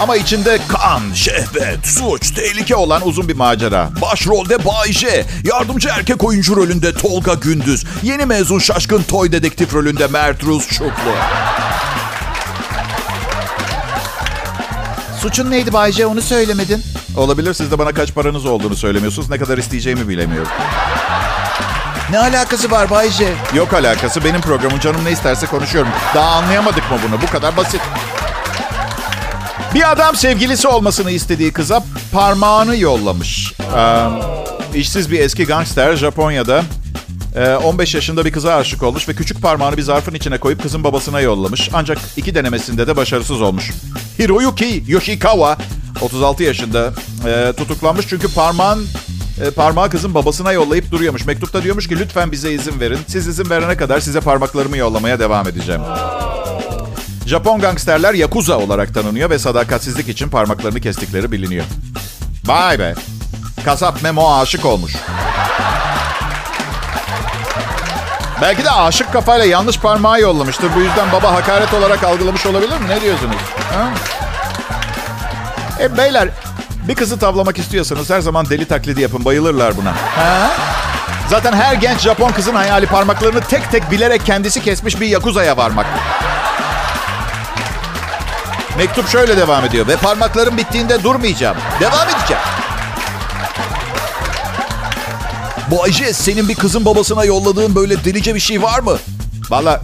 Ama 0.00 0.16
içinde 0.16 0.58
kan, 0.68 1.00
şehvet, 1.14 1.86
suç, 1.86 2.30
tehlike 2.30 2.76
olan 2.76 3.08
uzun 3.08 3.28
bir 3.28 3.36
macera. 3.36 3.90
Başrolde 4.02 4.64
Bay 4.64 4.92
J, 4.92 5.24
yardımcı 5.44 5.88
erkek 5.88 6.24
oyuncu 6.24 6.56
rolünde 6.56 6.94
Tolga 6.94 7.34
Gündüz, 7.34 7.84
yeni 8.02 8.26
mezun 8.26 8.58
şaşkın 8.58 9.02
toy 9.02 9.32
dedektif 9.32 9.74
rolünde 9.74 10.06
Mert 10.06 10.44
Ruz 10.44 10.68
Çuklu. 10.68 11.12
Suçun 15.20 15.50
neydi 15.50 15.72
Bay 15.72 15.92
J 15.92 16.06
onu 16.06 16.22
söylemedin. 16.22 16.82
Olabilir 17.16 17.54
siz 17.54 17.70
de 17.70 17.78
bana 17.78 17.92
kaç 17.92 18.14
paranız 18.14 18.46
olduğunu 18.46 18.76
söylemiyorsunuz. 18.76 19.30
Ne 19.30 19.38
kadar 19.38 19.58
isteyeceğimi 19.58 20.08
bilemiyorum. 20.08 20.48
Ne 22.10 22.18
alakası 22.18 22.70
var 22.70 22.90
Bay 22.90 23.10
J? 23.10 23.34
Yok 23.54 23.72
alakası. 23.72 24.24
Benim 24.24 24.40
programım 24.40 24.80
canım 24.80 25.04
ne 25.04 25.10
isterse 25.10 25.46
konuşuyorum. 25.46 25.90
Daha 26.14 26.30
anlayamadık 26.30 26.90
mı 26.90 26.98
bunu? 27.08 27.22
Bu 27.22 27.26
kadar 27.26 27.56
basit. 27.56 27.80
Bir 29.74 29.92
adam 29.92 30.16
sevgilisi 30.16 30.68
olmasını 30.68 31.10
istediği 31.10 31.52
kıza 31.52 31.84
parmağını 32.12 32.76
yollamış. 32.76 33.52
Ee, 33.76 34.78
işsiz 34.78 35.10
bir 35.10 35.20
eski 35.20 35.44
gangster 35.44 35.96
Japonya'da 35.96 36.62
15 37.64 37.94
yaşında 37.94 38.24
bir 38.24 38.32
kıza 38.32 38.54
aşık 38.54 38.82
olmuş 38.82 39.08
ve 39.08 39.14
küçük 39.14 39.42
parmağını 39.42 39.76
bir 39.76 39.82
zarfın 39.82 40.14
içine 40.14 40.38
koyup 40.38 40.62
kızın 40.62 40.84
babasına 40.84 41.20
yollamış. 41.20 41.70
Ancak 41.72 41.98
iki 42.16 42.34
denemesinde 42.34 42.86
de 42.86 42.96
başarısız 42.96 43.40
olmuş. 43.40 43.70
Hiroyuki 44.18 44.84
Yoshikawa 44.86 45.56
36 46.00 46.42
yaşında 46.42 46.92
tutuklanmış 47.56 48.06
çünkü 48.08 48.34
parmağın 48.34 48.86
e, 49.40 49.50
parmağı 49.50 49.90
kızın 49.90 50.14
babasına 50.14 50.52
yollayıp 50.52 50.90
duruyormuş. 50.90 51.26
Mektupta 51.26 51.62
diyormuş 51.62 51.88
ki 51.88 51.98
lütfen 51.98 52.32
bize 52.32 52.52
izin 52.52 52.80
verin. 52.80 52.98
Siz 53.06 53.26
izin 53.26 53.50
verene 53.50 53.76
kadar 53.76 54.00
size 54.00 54.20
parmaklarımı 54.20 54.76
yollamaya 54.76 55.18
devam 55.20 55.48
edeceğim. 55.48 55.80
Japon 57.26 57.60
gangsterler 57.60 58.14
Yakuza 58.14 58.58
olarak 58.58 58.94
tanınıyor 58.94 59.30
ve 59.30 59.38
sadakatsizlik 59.38 60.08
için 60.08 60.28
parmaklarını 60.28 60.80
kestikleri 60.80 61.32
biliniyor. 61.32 61.64
Vay 62.44 62.78
be. 62.78 62.94
Kasap 63.64 64.02
Memo 64.02 64.34
aşık 64.34 64.64
olmuş. 64.64 64.92
Belki 68.42 68.64
de 68.64 68.70
aşık 68.70 69.12
kafayla 69.12 69.44
yanlış 69.44 69.78
parmağı 69.78 70.20
yollamıştır. 70.20 70.70
Bu 70.76 70.80
yüzden 70.80 71.12
baba 71.12 71.32
hakaret 71.32 71.74
olarak 71.74 72.04
algılamış 72.04 72.46
olabilir 72.46 72.78
mi? 72.78 72.88
Ne 72.88 73.00
diyorsunuz? 73.00 73.36
Ha? 73.74 73.90
E 75.80 75.96
beyler 75.96 76.28
bir 76.88 76.94
kızı 76.94 77.18
tavlamak 77.18 77.58
istiyorsanız 77.58 78.10
her 78.10 78.20
zaman 78.20 78.50
deli 78.50 78.64
taklidi 78.64 79.00
yapın. 79.00 79.24
Bayılırlar 79.24 79.76
buna. 79.76 79.92
Ha? 80.16 80.50
Zaten 81.30 81.52
her 81.52 81.74
genç 81.74 82.00
Japon 82.00 82.32
kızın 82.32 82.54
hayali 82.54 82.86
parmaklarını 82.86 83.40
tek 83.40 83.70
tek 83.70 83.90
bilerek 83.90 84.26
kendisi 84.26 84.62
kesmiş 84.62 85.00
bir 85.00 85.06
yakuzaya 85.06 85.56
varmak. 85.56 85.86
Mektup 88.78 89.08
şöyle 89.08 89.36
devam 89.36 89.64
ediyor. 89.64 89.86
Ve 89.86 89.96
parmaklarım 89.96 90.56
bittiğinde 90.56 91.02
durmayacağım. 91.02 91.56
Devam 91.80 92.08
edeceğim. 92.08 92.42
Bu 95.70 95.82
Ayşe 95.82 96.12
senin 96.12 96.48
bir 96.48 96.54
kızın 96.54 96.84
babasına 96.84 97.24
yolladığın 97.24 97.74
böyle 97.74 98.04
delice 98.04 98.34
bir 98.34 98.40
şey 98.40 98.62
var 98.62 98.80
mı? 98.80 98.98
Valla 99.50 99.82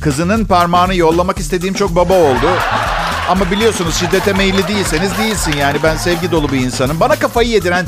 kızının 0.00 0.44
parmağını 0.44 0.94
yollamak 0.94 1.38
istediğim 1.38 1.74
çok 1.74 1.96
baba 1.96 2.14
oldu. 2.14 2.48
Ama 3.28 3.50
biliyorsunuz 3.50 3.94
şiddete 3.96 4.32
meyilli 4.32 4.68
değilseniz 4.68 5.18
değilsin 5.18 5.54
yani. 5.60 5.78
Ben 5.82 5.96
sevgi 5.96 6.30
dolu 6.30 6.52
bir 6.52 6.58
insanım. 6.58 7.00
Bana 7.00 7.16
kafayı 7.16 7.48
yediren 7.48 7.86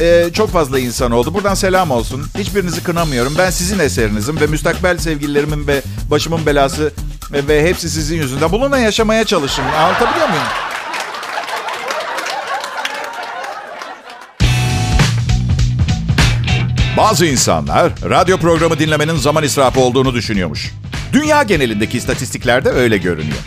e, 0.00 0.30
çok 0.32 0.50
fazla 0.50 0.78
insan 0.78 1.10
oldu. 1.12 1.34
Buradan 1.34 1.54
selam 1.54 1.90
olsun. 1.90 2.26
Hiçbirinizi 2.38 2.82
kınamıyorum. 2.82 3.34
Ben 3.38 3.50
sizin 3.50 3.78
eserinizim 3.78 4.40
ve 4.40 4.46
müstakbel 4.46 4.98
sevgililerimin 4.98 5.66
ve 5.66 5.82
başımın 6.10 6.46
belası 6.46 6.92
ve, 7.32 7.48
ve 7.48 7.68
hepsi 7.68 7.90
sizin 7.90 8.16
yüzünden. 8.16 8.52
Bununla 8.52 8.78
yaşamaya 8.78 9.24
çalışın. 9.24 9.62
Anlatabiliyor 9.62 10.28
muyum? 10.28 10.44
Bazı 16.96 17.26
insanlar 17.26 17.92
radyo 18.10 18.38
programı 18.38 18.78
dinlemenin 18.78 19.16
zaman 19.16 19.44
israfı 19.44 19.80
olduğunu 19.80 20.14
düşünüyormuş. 20.14 20.72
Dünya 21.12 21.42
genelindeki 21.42 21.98
istatistiklerde 21.98 22.70
öyle 22.70 22.96
görünüyor. 22.96 23.38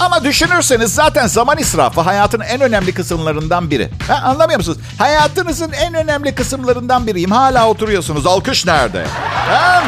Ama 0.00 0.24
düşünürseniz 0.24 0.94
zaten 0.94 1.26
zaman 1.26 1.58
israfı 1.58 2.00
hayatın 2.00 2.40
en 2.40 2.60
önemli 2.60 2.94
kısımlarından 2.94 3.70
biri. 3.70 3.90
Ha, 4.08 4.20
anlamıyor 4.24 4.58
musunuz? 4.58 4.78
Hayatınızın 4.98 5.72
en 5.72 5.94
önemli 5.94 6.34
kısımlarından 6.34 7.06
biriyim. 7.06 7.30
Hala 7.30 7.68
oturuyorsunuz. 7.68 8.26
Alkış 8.26 8.66
nerede? 8.66 9.04
Ha? 9.48 9.82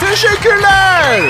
Teşekkürler. 0.00 1.22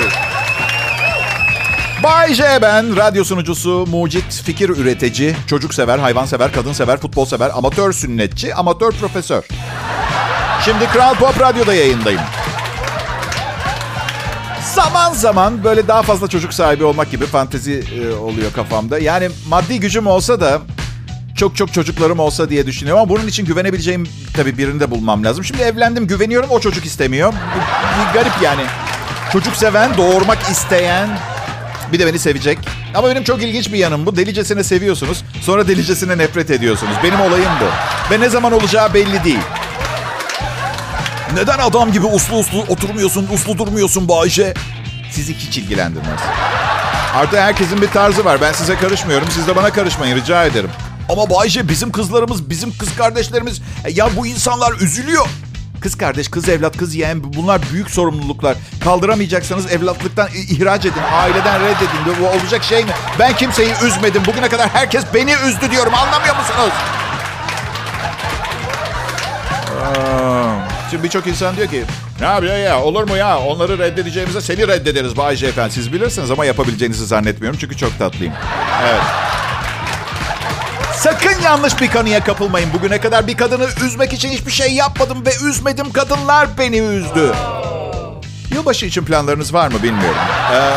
Bay 2.03 2.33
J 2.33 2.59
ben, 2.61 2.95
radyo 2.95 3.23
sunucusu, 3.23 3.85
mucit, 3.87 4.41
fikir 4.45 4.69
üretici, 4.69 5.35
çocuk 5.47 5.73
sever, 5.73 5.99
hayvan 5.99 6.25
sever, 6.25 6.51
kadın 6.51 6.73
sever, 6.73 6.97
futbol 6.97 7.25
sever, 7.25 7.51
amatör 7.55 7.93
sünnetçi, 7.93 8.55
amatör 8.55 8.91
profesör. 8.91 9.43
Şimdi 10.65 10.87
Kral 10.87 11.15
Pop 11.15 11.39
Radyo'da 11.41 11.73
yayındayım. 11.73 12.21
Zaman 14.75 15.13
zaman 15.13 15.63
böyle 15.63 15.87
daha 15.87 16.01
fazla 16.01 16.27
çocuk 16.27 16.53
sahibi 16.53 16.83
olmak 16.83 17.11
gibi 17.11 17.25
fantezi 17.25 17.83
e, 18.01 18.15
oluyor 18.15 18.53
kafamda. 18.53 18.99
Yani 18.99 19.29
maddi 19.49 19.79
gücüm 19.79 20.07
olsa 20.07 20.41
da 20.41 20.61
çok 21.37 21.55
çok 21.55 21.73
çocuklarım 21.73 22.19
olsa 22.19 22.49
diye 22.49 22.67
düşünüyorum. 22.67 23.01
Ama 23.01 23.09
bunun 23.09 23.27
için 23.27 23.45
güvenebileceğim 23.45 24.07
tabii 24.35 24.57
birini 24.57 24.79
de 24.79 24.91
bulmam 24.91 25.23
lazım. 25.23 25.43
Şimdi 25.43 25.61
evlendim 25.61 26.07
güveniyorum 26.07 26.49
o 26.49 26.59
çocuk 26.59 26.85
istemiyor. 26.85 27.33
Bir, 27.33 28.13
garip 28.19 28.33
yani. 28.41 28.61
Çocuk 29.33 29.55
seven, 29.55 29.97
doğurmak 29.97 30.49
isteyen, 30.51 31.09
bir 31.91 31.99
de 31.99 32.05
beni 32.07 32.19
sevecek. 32.19 32.57
Ama 32.95 33.09
benim 33.09 33.23
çok 33.23 33.43
ilginç 33.43 33.73
bir 33.73 33.77
yanım 33.77 34.05
bu. 34.05 34.15
Delicesine 34.15 34.63
seviyorsunuz, 34.63 35.23
sonra 35.41 35.67
delicesine 35.67 36.17
nefret 36.17 36.51
ediyorsunuz. 36.51 36.93
Benim 37.03 37.21
olayım 37.21 37.51
bu. 37.61 37.65
Ve 38.13 38.19
ne 38.19 38.29
zaman 38.29 38.51
olacağı 38.51 38.93
belli 38.93 39.23
değil. 39.23 39.39
Neden 41.33 41.59
adam 41.59 41.91
gibi 41.91 42.05
uslu 42.05 42.37
uslu 42.37 42.59
oturmuyorsun, 42.61 43.27
uslu 43.33 43.57
durmuyorsun 43.57 44.07
Bayce? 44.09 44.53
Sizi 45.11 45.33
hiç 45.33 45.57
ilgilendirmez. 45.57 46.19
Artık 47.15 47.39
herkesin 47.39 47.81
bir 47.81 47.87
tarzı 47.87 48.25
var. 48.25 48.41
Ben 48.41 48.53
size 48.53 48.75
karışmıyorum. 48.75 49.27
Siz 49.31 49.47
de 49.47 49.55
bana 49.55 49.69
karışmayın 49.73 50.15
rica 50.15 50.45
ederim. 50.45 50.69
Ama 51.09 51.29
Bayce 51.29 51.69
bizim 51.69 51.91
kızlarımız, 51.91 52.49
bizim 52.49 52.77
kız 52.77 52.95
kardeşlerimiz... 52.95 53.61
E, 53.85 53.91
ya 53.91 54.09
bu 54.17 54.27
insanlar 54.27 54.73
üzülüyor. 54.73 55.27
Kız 55.81 55.97
kardeş, 55.97 56.27
kız 56.29 56.49
evlat, 56.49 56.77
kız 56.77 56.95
yeğen 56.95 57.33
bunlar 57.33 57.61
büyük 57.71 57.91
sorumluluklar. 57.91 58.57
Kaldıramayacaksanız 58.83 59.71
evlatlıktan 59.71 60.29
ihraç 60.49 60.85
edin, 60.85 61.01
aileden 61.13 61.61
reddedin. 61.61 62.21
Bu 62.21 62.27
olacak 62.27 62.63
şey 62.63 62.85
mi? 62.85 62.91
Ben 63.19 63.35
kimseyi 63.35 63.73
üzmedim. 63.83 64.21
Bugüne 64.25 64.49
kadar 64.49 64.69
herkes 64.69 65.03
beni 65.13 65.33
üzdü 65.47 65.71
diyorum. 65.71 65.93
Anlamıyor 65.93 66.35
musunuz? 66.35 66.73
Şimdi 70.91 71.03
birçok 71.03 71.27
insan 71.27 71.57
diyor 71.57 71.67
ki 71.67 71.83
ne 72.19 72.25
yapıyor 72.25 72.55
ya 72.57 72.81
olur 72.81 73.09
mu 73.09 73.17
ya 73.17 73.39
onları 73.39 73.77
reddedeceğimize 73.77 74.41
seni 74.41 74.67
reddederiz 74.67 75.17
Bay 75.17 75.35
J 75.35 75.47
efendi. 75.47 75.73
Siz 75.73 75.93
bilirsiniz 75.93 76.31
ama 76.31 76.45
yapabileceğinizi 76.45 77.05
zannetmiyorum 77.05 77.59
çünkü 77.61 77.77
çok 77.77 77.99
tatlıyım. 77.99 78.33
Evet. 78.83 79.01
Sakın 80.95 81.41
yanlış 81.43 81.81
bir 81.81 81.91
kanıya 81.91 82.23
kapılmayın. 82.23 82.73
Bugüne 82.73 82.99
kadar 82.99 83.27
bir 83.27 83.37
kadını 83.37 83.67
üzmek 83.85 84.13
için 84.13 84.29
hiçbir 84.29 84.51
şey 84.51 84.73
yapmadım 84.73 85.25
ve 85.25 85.49
üzmedim. 85.49 85.91
Kadınlar 85.93 86.47
beni 86.57 86.77
üzdü. 86.77 87.33
Yılbaşı 88.55 88.85
için 88.85 89.05
planlarınız 89.05 89.53
var 89.53 89.67
mı 89.67 89.83
bilmiyorum. 89.83 90.17
Ee, 90.53 90.71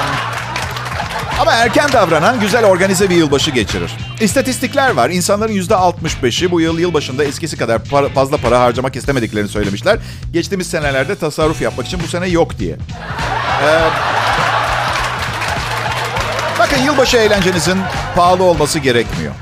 ama 1.41 1.53
erken 1.53 1.93
davranan 1.93 2.41
güzel 2.41 2.65
organize 2.65 3.11
bir 3.11 3.17
yılbaşı 3.17 3.51
geçirir. 3.51 3.93
İstatistikler 4.21 4.91
var. 4.91 5.11
İnsanların 5.11 5.53
%65'i 5.53 6.51
bu 6.51 6.61
yıl 6.61 6.79
yılbaşında 6.79 7.25
eskisi 7.25 7.57
kadar 7.57 7.85
para, 7.85 8.09
fazla 8.09 8.37
para 8.37 8.61
harcamak 8.61 8.97
istemediklerini 8.97 9.49
söylemişler. 9.49 9.99
Geçtiğimiz 10.33 10.67
senelerde 10.67 11.15
tasarruf 11.15 11.63
yapmak 11.63 11.87
için 11.87 12.01
bu 12.05 12.09
sene 12.09 12.29
yok 12.29 12.59
diye. 12.59 12.77
Ee, 13.63 13.81
bakın 16.59 16.83
yılbaşı 16.83 17.17
eğlencenizin 17.17 17.79
pahalı 18.17 18.43
olması 18.43 18.79
gerekmiyor. 18.79 19.33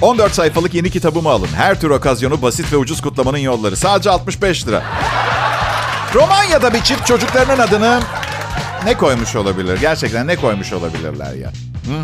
14 0.00 0.34
sayfalık 0.34 0.74
yeni 0.74 0.90
kitabımı 0.90 1.28
alın. 1.28 1.48
Her 1.56 1.80
tür 1.80 1.90
okazyonu 1.90 2.42
basit 2.42 2.72
ve 2.72 2.76
ucuz 2.76 3.02
kutlamanın 3.02 3.38
yolları. 3.38 3.76
Sadece 3.76 4.10
65 4.10 4.66
lira. 4.66 4.82
Romanya'da 6.14 6.74
bir 6.74 6.80
çift 6.80 7.06
çocuklarının 7.06 7.58
adını 7.58 8.00
ne 8.84 8.94
koymuş 8.94 9.36
olabilir? 9.36 9.78
Gerçekten 9.80 10.26
ne 10.26 10.36
koymuş 10.36 10.72
olabilirler 10.72 11.34
ya? 11.34 11.48
Hı? 11.48 12.02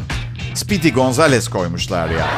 Speedy 0.55 0.89
Gonzales 0.89 1.49
koymuşlar 1.49 2.09
ya. 2.11 2.27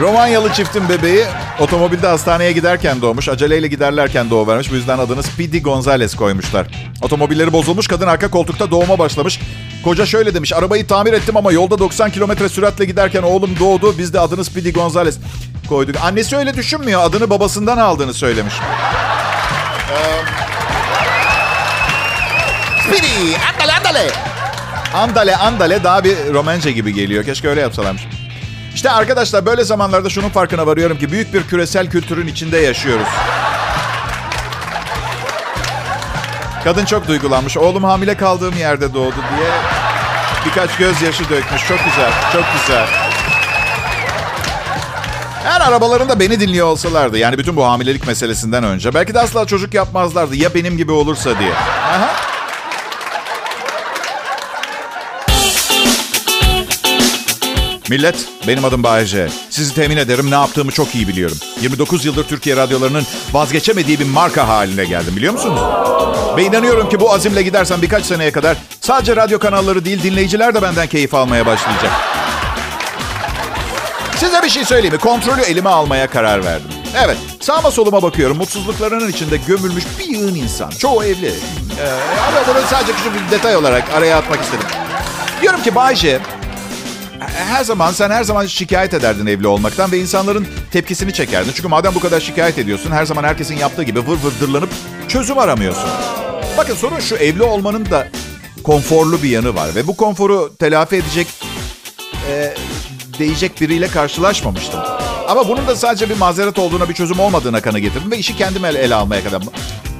Romanyalı 0.00 0.52
çiftin 0.52 0.88
bebeği 0.88 1.24
otomobilde 1.60 2.06
hastaneye 2.06 2.52
giderken 2.52 3.02
doğmuş. 3.02 3.28
Aceleyle 3.28 3.68
giderlerken 3.68 4.30
doğuvermiş. 4.30 4.70
Bu 4.70 4.74
yüzden 4.74 4.98
adını 4.98 5.22
Speedy 5.22 5.58
Gonzales 5.58 6.14
koymuşlar. 6.14 6.66
Otomobilleri 7.02 7.52
bozulmuş. 7.52 7.88
Kadın 7.88 8.06
arka 8.06 8.30
koltukta 8.30 8.70
doğuma 8.70 8.98
başlamış. 8.98 9.40
Koca 9.84 10.06
şöyle 10.06 10.34
demiş. 10.34 10.52
Arabayı 10.52 10.86
tamir 10.86 11.12
ettim 11.12 11.36
ama 11.36 11.52
yolda 11.52 11.78
90 11.78 12.10
kilometre 12.10 12.48
süratle 12.48 12.84
giderken 12.84 13.22
oğlum 13.22 13.58
doğdu. 13.60 13.98
Biz 13.98 14.14
de 14.14 14.20
adını 14.20 14.44
Speedy 14.44 14.70
Gonzales 14.70 15.18
koyduk. 15.68 15.96
Annesi 16.02 16.36
öyle 16.36 16.54
düşünmüyor. 16.54 17.00
Adını 17.04 17.30
babasından 17.30 17.78
aldığını 17.78 18.14
söylemiş. 18.14 18.54
Speedy, 22.86 23.34
andale 23.52 23.72
andale. 23.72 24.10
Andale 24.94 25.36
andale 25.36 25.84
daha 25.84 26.04
bir 26.04 26.16
romance 26.34 26.72
gibi 26.72 26.94
geliyor. 26.94 27.24
Keşke 27.24 27.48
öyle 27.48 27.60
yapsalarmış. 27.60 28.02
İşte 28.74 28.90
arkadaşlar 28.90 29.46
böyle 29.46 29.64
zamanlarda 29.64 30.10
şunun 30.10 30.28
farkına 30.28 30.66
varıyorum 30.66 30.98
ki 30.98 31.12
büyük 31.12 31.34
bir 31.34 31.42
küresel 31.42 31.90
kültürün 31.90 32.26
içinde 32.26 32.58
yaşıyoruz. 32.58 33.06
Kadın 36.64 36.84
çok 36.84 37.08
duygulanmış. 37.08 37.56
Oğlum 37.56 37.84
hamile 37.84 38.16
kaldığım 38.16 38.56
yerde 38.56 38.94
doğdu 38.94 39.16
diye 39.36 39.50
birkaç 40.46 40.76
gözyaşı 40.76 41.28
dökmüş. 41.28 41.68
Çok 41.68 41.78
güzel, 41.84 42.12
çok 42.32 42.44
güzel. 42.60 42.86
Eğer 45.44 45.60
arabalarında 45.60 46.20
beni 46.20 46.40
dinliyor 46.40 46.66
olsalardı, 46.66 47.18
yani 47.18 47.38
bütün 47.38 47.56
bu 47.56 47.66
hamilelik 47.66 48.06
meselesinden 48.06 48.64
önce, 48.64 48.94
belki 48.94 49.14
de 49.14 49.20
asla 49.20 49.46
çocuk 49.46 49.74
yapmazlardı. 49.74 50.36
Ya 50.36 50.54
benim 50.54 50.76
gibi 50.76 50.92
olursa 50.92 51.38
diye. 51.38 51.52
Aha. 51.52 52.35
Millet, 57.90 58.16
benim 58.46 58.64
adım 58.64 58.82
Bayece. 58.82 59.28
Sizi 59.50 59.74
temin 59.74 59.96
ederim 59.96 60.30
ne 60.30 60.34
yaptığımı 60.34 60.72
çok 60.72 60.94
iyi 60.94 61.08
biliyorum. 61.08 61.36
29 61.60 62.04
yıldır 62.04 62.24
Türkiye 62.24 62.56
radyolarının 62.56 63.06
vazgeçemediği 63.32 64.00
bir 64.00 64.06
marka 64.06 64.48
haline 64.48 64.84
geldim 64.84 65.16
biliyor 65.16 65.32
musunuz? 65.32 65.60
Ve 66.36 66.44
inanıyorum 66.44 66.88
ki 66.88 67.00
bu 67.00 67.12
azimle 67.12 67.42
gidersem 67.42 67.82
birkaç 67.82 68.04
seneye 68.04 68.32
kadar 68.32 68.56
sadece 68.80 69.16
radyo 69.16 69.38
kanalları 69.38 69.84
değil 69.84 70.02
dinleyiciler 70.02 70.54
de 70.54 70.62
benden 70.62 70.86
keyif 70.86 71.14
almaya 71.14 71.46
başlayacak. 71.46 71.92
Size 74.16 74.42
bir 74.42 74.48
şey 74.48 74.64
söyleyeyim 74.64 74.94
mi? 74.94 75.00
Kontrolü 75.00 75.40
elime 75.42 75.68
almaya 75.68 76.10
karar 76.10 76.44
verdim. 76.44 76.68
Evet, 77.04 77.16
sağıma 77.40 77.70
soluma 77.70 78.02
bakıyorum. 78.02 78.36
Mutsuzluklarının 78.36 79.08
içinde 79.08 79.36
gömülmüş 79.36 79.84
bir 79.98 80.04
yığın 80.04 80.34
insan. 80.34 80.70
Çoğu 80.70 81.04
evli. 81.04 81.26
Ee, 81.26 81.88
ama 82.28 82.46
bunu 82.48 82.66
sadece 82.70 82.92
küçük 82.92 83.12
bir 83.14 83.30
detay 83.30 83.56
olarak 83.56 83.84
araya 83.94 84.18
atmak 84.18 84.42
istedim. 84.42 84.66
Diyorum 85.42 85.62
ki 85.62 85.74
Bayce, 85.74 86.20
her 87.20 87.64
zaman 87.64 87.92
sen 87.92 88.10
her 88.10 88.24
zaman 88.24 88.46
şikayet 88.46 88.94
ederdin 88.94 89.26
evli 89.26 89.46
olmaktan 89.46 89.92
ve 89.92 89.98
insanların 89.98 90.46
tepkisini 90.70 91.12
çekerdin. 91.12 91.52
Çünkü 91.54 91.68
madem 91.68 91.94
bu 91.94 92.00
kadar 92.00 92.20
şikayet 92.20 92.58
ediyorsun 92.58 92.90
her 92.90 93.06
zaman 93.06 93.24
herkesin 93.24 93.56
yaptığı 93.56 93.82
gibi 93.82 94.00
vır 94.00 94.18
vır 94.22 94.40
dırlanıp 94.40 94.70
çözüm 95.08 95.38
aramıyorsun. 95.38 95.90
Bakın 96.58 96.74
sorun 96.74 97.00
şu 97.00 97.16
evli 97.16 97.42
olmanın 97.42 97.86
da 97.90 98.08
konforlu 98.64 99.22
bir 99.22 99.28
yanı 99.28 99.54
var 99.54 99.74
ve 99.74 99.86
bu 99.86 99.96
konforu 99.96 100.56
telafi 100.58 100.96
edecek 100.96 101.26
e, 102.30 102.54
değecek 103.18 103.60
biriyle 103.60 103.88
karşılaşmamıştım. 103.88 104.80
Ama 105.28 105.48
bunun 105.48 105.66
da 105.66 105.76
sadece 105.76 106.10
bir 106.10 106.16
mazeret 106.16 106.58
olduğuna 106.58 106.88
bir 106.88 106.94
çözüm 106.94 107.20
olmadığına 107.20 107.60
kanı 107.60 107.78
getirdim 107.78 108.10
ve 108.10 108.18
işi 108.18 108.36
kendim 108.36 108.64
ele, 108.64 108.78
ele 108.78 108.94
almaya 108.94 109.24
kadar. 109.24 109.42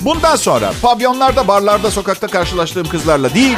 Bundan 0.00 0.36
sonra 0.36 0.72
pavyonlarda, 0.82 1.48
barlarda, 1.48 1.90
sokakta 1.90 2.26
karşılaştığım 2.26 2.88
kızlarla 2.88 3.34
değil, 3.34 3.56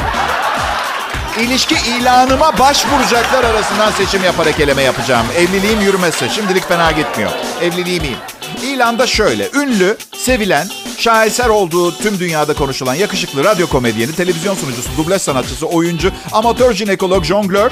ilişki 1.39 1.75
ilanıma 1.89 2.59
başvuracaklar 2.59 3.43
arasından 3.43 3.91
seçim 3.91 4.23
yaparak 4.23 4.59
eleme 4.59 4.81
yapacağım. 4.81 5.25
Evliliğim 5.37 5.81
yürümezse 5.81 6.29
şimdilik 6.29 6.67
fena 6.67 6.91
gitmiyor. 6.91 7.31
Evliliğim 7.61 8.03
iyi. 8.03 8.15
İlanda 8.63 9.07
şöyle, 9.07 9.49
ünlü, 9.53 9.97
sevilen, 10.17 10.67
şaheser 10.97 11.49
olduğu 11.49 11.97
tüm 11.97 12.19
dünyada 12.19 12.53
konuşulan 12.53 12.93
yakışıklı 12.95 13.43
radyo 13.43 13.67
komedyeni, 13.67 14.15
televizyon 14.15 14.55
sunucusu, 14.55 14.89
dublaj 14.97 15.21
sanatçısı, 15.21 15.65
oyuncu, 15.65 16.11
amatör 16.31 16.73
jinekolog, 16.73 17.23
jonglör, 17.23 17.71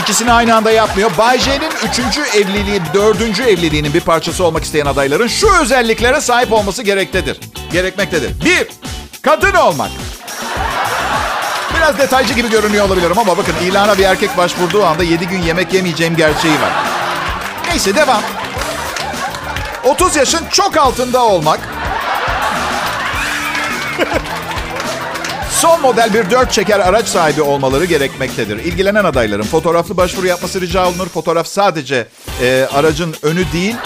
İkisini 0.00 0.32
aynı 0.32 0.56
anda 0.56 0.70
yapmıyor. 0.70 1.10
Bay 1.18 1.38
J'nin 1.38 1.70
üçüncü 1.88 2.20
evliliği, 2.20 2.80
dördüncü 2.94 3.42
evliliğinin 3.42 3.94
bir 3.94 4.00
parçası 4.00 4.44
olmak 4.44 4.64
isteyen 4.64 4.86
adayların 4.86 5.26
şu 5.26 5.48
özelliklere 5.62 6.20
sahip 6.20 6.52
olması 6.52 6.82
gerektedir. 6.82 7.40
Gerekmektedir. 7.72 8.44
Bir, 8.44 8.66
kadın 9.22 9.54
olmak. 9.54 9.90
Biraz 11.84 11.98
detaycı 11.98 12.34
gibi 12.34 12.50
görünüyor 12.50 12.86
olabilirim 12.86 13.18
ama 13.18 13.36
bakın 13.36 13.54
ilana 13.62 13.98
bir 13.98 14.04
erkek 14.04 14.36
başvurduğu 14.36 14.84
anda 14.84 15.02
7 15.02 15.28
gün 15.28 15.42
yemek 15.42 15.74
yemeyeceğim 15.74 16.16
gerçeği 16.16 16.54
var. 16.54 16.72
Neyse 17.68 17.96
devam. 17.96 18.22
30 19.84 20.16
yaşın 20.16 20.40
çok 20.50 20.76
altında 20.76 21.24
olmak. 21.24 21.60
Son 25.50 25.80
model 25.80 26.14
bir 26.14 26.30
dört 26.30 26.52
çeker 26.52 26.80
araç 26.80 27.06
sahibi 27.06 27.42
olmaları 27.42 27.84
gerekmektedir. 27.84 28.58
İlgilenen 28.58 29.04
adayların 29.04 29.44
fotoğraflı 29.44 29.96
başvuru 29.96 30.26
yapması 30.26 30.60
rica 30.60 30.88
olunur. 30.88 31.08
Fotoğraf 31.08 31.46
sadece 31.46 32.08
e, 32.42 32.68
aracın 32.74 33.16
önü 33.22 33.52
değil, 33.52 33.76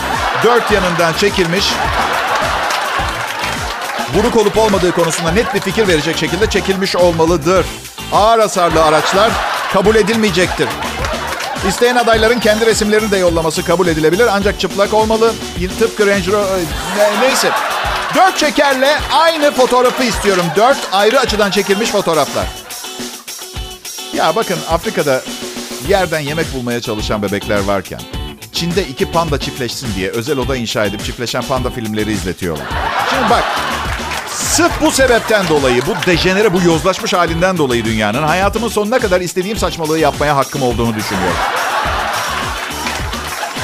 dört 0.45 0.71
yanından 0.71 1.13
çekilmiş. 1.13 1.65
Buruk 4.15 4.37
olup 4.37 4.59
olmadığı 4.59 4.93
konusunda 4.93 5.31
net 5.31 5.55
bir 5.55 5.61
fikir 5.61 5.89
verecek 5.89 6.17
şekilde 6.17 6.51
çekilmiş 6.51 6.97
olmalıdır. 6.97 7.67
Ağır 8.13 8.39
hasarlı 8.39 8.85
araçlar 8.85 9.31
kabul 9.73 9.95
edilmeyecektir. 9.95 10.69
İsteyen 11.69 11.97
adayların 11.97 12.41
kendi 12.41 12.67
resimlerini 12.67 13.11
de 13.11 13.17
yollaması 13.17 13.65
kabul 13.65 13.87
edilebilir 13.87 14.29
ancak 14.33 14.61
çıplak 14.61 14.95
olmalı. 14.95 15.33
Tıpkı 15.79 16.07
Range 16.07 16.33
Rover... 16.33 16.59
Neyse. 17.21 17.51
Dört 18.15 18.39
çekerle 18.39 18.99
aynı 19.13 19.53
fotoğrafı 19.53 20.05
istiyorum. 20.05 20.45
Dört 20.57 20.79
ayrı 20.93 21.21
açıdan 21.21 21.51
çekilmiş 21.51 21.91
fotoğraflar. 21.91 22.47
Ya 24.15 24.37
bakın 24.37 24.59
Afrika'da 24.71 25.23
yerden 25.89 26.21
yemek 26.21 26.55
bulmaya 26.55 26.81
çalışan 26.81 27.23
bebekler 27.23 27.65
varken... 27.65 28.01
Çin'de 28.53 28.87
iki 28.87 29.11
panda 29.11 29.41
çiftleşsin 29.41 29.95
diye 29.97 30.11
özel 30.11 30.39
oda 30.39 30.57
inşa 30.57 30.85
edip 30.85 31.05
çiftleşen 31.05 31.43
panda 31.43 31.71
filmleri 31.71 32.13
izletiyorlar. 32.13 32.67
Şimdi 33.11 33.31
bak 33.31 33.45
Sırf 34.39 34.81
bu 34.81 34.91
sebepten 34.91 35.49
dolayı, 35.49 35.83
bu 35.87 36.07
dejenere, 36.07 36.53
bu 36.53 36.63
yozlaşmış 36.63 37.13
halinden 37.13 37.59
dolayı 37.59 37.85
dünyanın 37.85 38.23
hayatımın 38.23 38.69
sonuna 38.69 38.99
kadar 38.99 39.21
istediğim 39.21 39.57
saçmalığı 39.57 39.99
yapmaya 39.99 40.37
hakkım 40.37 40.63
olduğunu 40.63 40.95
düşünüyorum. 40.95 41.37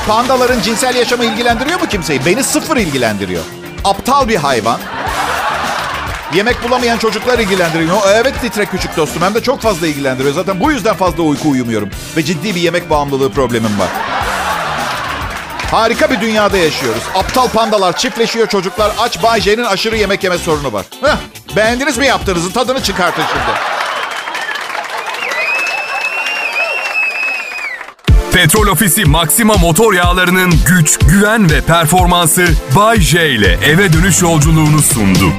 Pandaların 0.09 0.61
cinsel 0.61 0.95
yaşamı 0.97 1.25
ilgilendiriyor 1.25 1.81
mu 1.81 1.87
kimseyi? 1.87 2.27
Beni 2.27 2.45
sıfır 2.45 2.77
ilgilendiriyor. 2.77 3.43
Aptal 3.85 4.29
bir 4.29 4.37
hayvan. 4.37 4.81
Yemek 6.35 6.69
bulamayan 6.69 6.99
çocuklar 6.99 7.39
ilgilendiriyor. 7.39 7.97
Evet 8.15 8.41
titrek 8.41 8.71
küçük 8.71 8.97
dostum 8.97 9.23
hem 9.23 9.35
de 9.35 9.43
çok 9.43 9.61
fazla 9.61 9.87
ilgilendiriyor. 9.87 10.35
Zaten 10.35 10.61
bu 10.61 10.73
yüzden 10.73 10.95
fazla 10.95 11.23
uyku 11.23 11.49
uyumuyorum. 11.49 11.91
Ve 12.17 12.23
ciddi 12.25 12.55
bir 12.55 12.61
yemek 12.61 12.91
bağımlılığı 12.91 13.33
problemim 13.33 13.79
var. 13.79 13.89
Harika 15.75 16.11
bir 16.11 16.21
dünyada 16.21 16.59
yaşıyoruz. 16.59 17.03
Aptal 17.15 17.49
pandalar 17.49 17.97
çiftleşiyor 17.97 18.49
çocuklar. 18.49 18.93
Aç 18.99 19.23
Bay 19.23 19.41
J'nin 19.41 19.65
aşırı 19.65 19.97
yemek 19.97 20.25
yeme 20.25 20.39
sorunu 20.39 20.73
var. 20.73 20.87
Heh, 21.01 21.17
beğendiniz 21.57 21.99
mi 21.99 22.07
yaptığınızı? 22.07 22.53
Tadını 22.53 22.83
çıkartın 22.83 23.23
şimdi. 23.29 23.59
Petrol 28.33 28.67
Ofisi 28.67 29.05
Maxima 29.05 29.55
motor 29.55 29.95
yağlarının 29.95 30.53
güç, 30.67 30.99
güven 30.99 31.51
ve 31.51 31.61
performansı 31.61 32.47
Bay 32.77 33.01
J 33.01 33.31
ile 33.31 33.59
eve 33.65 33.93
dönüş 33.93 34.23
yolculuğunu 34.23 34.83
sundu. 34.83 35.33